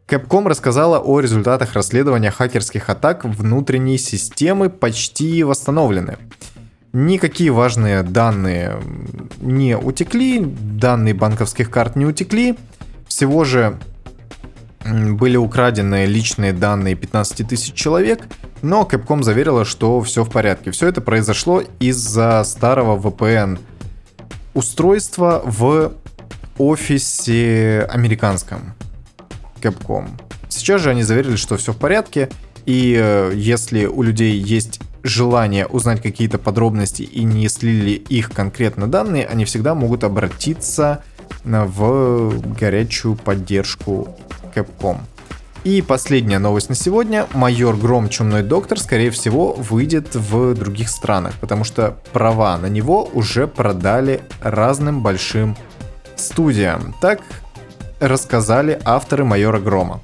Capcom 0.08 0.48
рассказала 0.48 1.00
о 1.00 1.20
результатах 1.20 1.74
расследования 1.74 2.32
хакерских 2.32 2.90
атак 2.90 3.26
внутренней 3.26 3.98
системы 3.98 4.70
почти 4.70 5.44
восстановлены. 5.44 6.18
Никакие 6.94 7.52
важные 7.52 8.04
данные 8.04 8.80
не 9.42 9.76
утекли, 9.76 10.40
данные 10.40 11.14
банковских 11.14 11.70
карт 11.70 11.98
не 11.98 12.06
утекли. 12.06 12.56
Всего 13.10 13.44
же 13.44 13.78
были 14.86 15.36
украдены 15.36 16.06
личные 16.06 16.54
данные 16.54 16.96
15 16.96 17.46
тысяч 17.50 17.74
человек, 17.74 18.22
но 18.62 18.88
Capcom 18.90 19.24
заверила, 19.24 19.66
что 19.66 20.00
все 20.04 20.24
в 20.24 20.30
порядке. 20.30 20.72
Все 20.72 20.88
это 20.88 21.02
произошло 21.02 21.62
из-за 21.80 22.42
старого 22.46 22.98
VPN 22.98 23.60
устройства 24.56 25.44
в 25.46 25.94
офисе 26.58 27.88
американском 27.92 28.74
Capcom. 29.62 30.08
Сейчас 30.50 30.82
же 30.82 30.90
они 30.90 31.04
заверили, 31.04 31.36
что 31.36 31.58
все 31.58 31.74
в 31.74 31.78
порядке, 31.78 32.30
и 32.66 32.98
э, 32.98 33.34
если 33.36 33.86
у 33.86 34.02
людей 34.02 34.38
есть 34.40 34.80
желание 35.04 35.68
узнать 35.68 36.02
какие-то 36.02 36.40
подробности 36.40 37.04
и 37.04 37.24
не 37.24 37.48
слили 37.48 37.92
их 37.92 38.32
конкретно 38.32 38.88
данные, 38.88 39.28
они 39.28 39.46
всегда 39.46 39.76
могут 39.76 40.04
обратиться 40.04 41.04
в 41.44 42.34
горячую 42.58 43.16
поддержку 43.16 44.18
Capcom. 44.56 45.02
И 45.66 45.82
последняя 45.82 46.38
новость 46.38 46.70
на 46.70 46.76
сегодня. 46.76 47.26
Майор 47.34 47.76
Гром 47.76 48.08
Чумной 48.08 48.44
Доктор, 48.44 48.80
скорее 48.80 49.10
всего, 49.10 49.54
выйдет 49.54 50.14
в 50.14 50.54
других 50.54 50.90
странах, 50.90 51.34
потому 51.42 51.64
что 51.64 51.98
права 52.14 52.56
на 52.60 52.68
него 52.68 53.10
уже 53.12 53.48
продали 53.48 54.22
разным 54.42 55.02
большим 55.02 55.58
студиям. 56.16 56.94
Так 57.02 57.22
рассказали 58.00 58.80
авторы 58.86 59.26
Майора 59.26 59.60
Грома. 59.60 60.02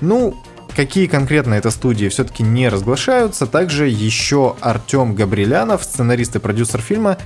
Ну, 0.00 0.34
Какие 0.76 1.06
конкретно 1.06 1.54
это 1.54 1.70
студии 1.70 2.08
все-таки 2.08 2.42
не 2.42 2.68
разглашаются. 2.68 3.46
Также 3.46 3.86
еще 3.86 4.56
Артем 4.60 5.14
Габрилянов, 5.14 5.84
сценарист 5.84 6.34
и 6.34 6.40
продюсер 6.40 6.80
фильма, 6.80 7.16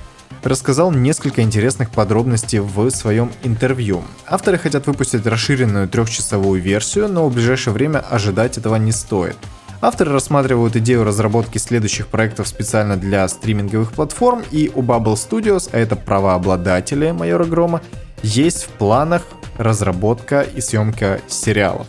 рассказал 0.43 0.93
несколько 0.93 1.43
интересных 1.43 1.91
подробностей 1.91 2.59
в 2.61 2.91
своем 2.91 3.31
интервью. 3.43 4.03
Авторы 4.27 4.59
хотят 4.59 4.87
выпустить 4.87 5.27
расширенную 5.27 5.89
трехчасовую 5.89 6.61
версию, 6.61 7.09
но 7.09 7.29
в 7.29 7.35
ближайшее 7.35 7.75
время 7.75 7.99
ожидать 7.99 8.59
этого 8.59 8.77
не 8.77 8.93
стоит. 8.93 9.37
Авторы 9.81 10.13
рассматривают 10.13 10.75
идею 10.77 11.05
разработки 11.05 11.59
следующих 11.59 12.09
проектов 12.09 12.49
специально 12.49 12.97
для 12.97 13.29
стриминговых 13.29 13.93
платформ, 13.93 14.43
и 14.51 14.73
у 14.75 14.83
Bubble 14.83 15.15
Studios, 15.15 15.71
а 15.73 15.79
это 15.79 15.95
правообладатели 15.95 17.13
Майора 17.13 17.45
Грома, 17.45 17.81
есть 18.23 18.65
в 18.65 18.69
планах 18.71 19.23
разработка 19.57 20.41
и 20.41 20.61
съемка 20.61 21.21
сериалов. 21.29 21.87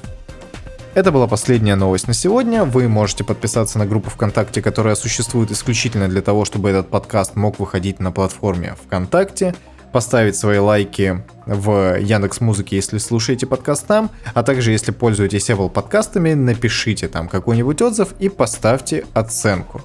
Это 0.95 1.11
была 1.11 1.27
последняя 1.27 1.75
новость 1.75 2.07
на 2.07 2.15
сегодня. 2.15 2.63
Вы 2.63 2.89
можете 2.89 3.23
подписаться 3.23 3.77
на 3.77 3.85
группу 3.85 4.09
ВКонтакте, 4.09 4.61
которая 4.61 4.95
существует 4.95 5.51
исключительно 5.51 6.07
для 6.07 6.21
того, 6.21 6.45
чтобы 6.45 6.69
этот 6.69 6.89
подкаст 6.89 7.35
мог 7.35 7.59
выходить 7.59 7.99
на 7.99 8.11
платформе 8.11 8.75
ВКонтакте 8.85 9.53
поставить 9.91 10.35
свои 10.35 10.57
лайки 10.57 11.23
в 11.45 11.97
Яндекс 11.99 12.41
Музыке, 12.41 12.75
если 12.75 12.97
слушаете 12.97 13.45
подкаст 13.47 13.87
там, 13.87 14.11
а 14.33 14.43
также 14.43 14.71
если 14.71 14.91
пользуетесь 14.91 15.49
Apple 15.49 15.69
подкастами, 15.69 16.33
напишите 16.33 17.07
там 17.07 17.27
какой-нибудь 17.27 17.81
отзыв 17.81 18.13
и 18.19 18.29
поставьте 18.29 19.05
оценку. 19.13 19.81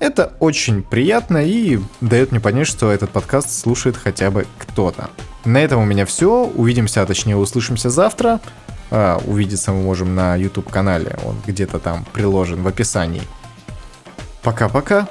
Это 0.00 0.34
очень 0.40 0.82
приятно 0.82 1.44
и 1.44 1.78
дает 2.00 2.30
мне 2.30 2.40
понять, 2.40 2.66
что 2.66 2.90
этот 2.90 3.10
подкаст 3.10 3.50
слушает 3.50 3.96
хотя 3.96 4.30
бы 4.30 4.46
кто-то. 4.58 5.10
На 5.44 5.58
этом 5.58 5.80
у 5.80 5.84
меня 5.84 6.04
все. 6.06 6.44
Увидимся, 6.44 7.02
а 7.02 7.06
точнее 7.06 7.36
услышимся 7.36 7.90
завтра. 7.90 8.40
А, 8.96 9.20
увидеться 9.26 9.72
мы 9.72 9.82
можем 9.82 10.14
на 10.14 10.36
YouTube 10.36 10.70
канале, 10.70 11.18
он 11.24 11.34
где-то 11.44 11.80
там 11.80 12.04
приложен 12.12 12.62
в 12.62 12.68
описании. 12.68 13.22
Пока-пока. 14.40 15.08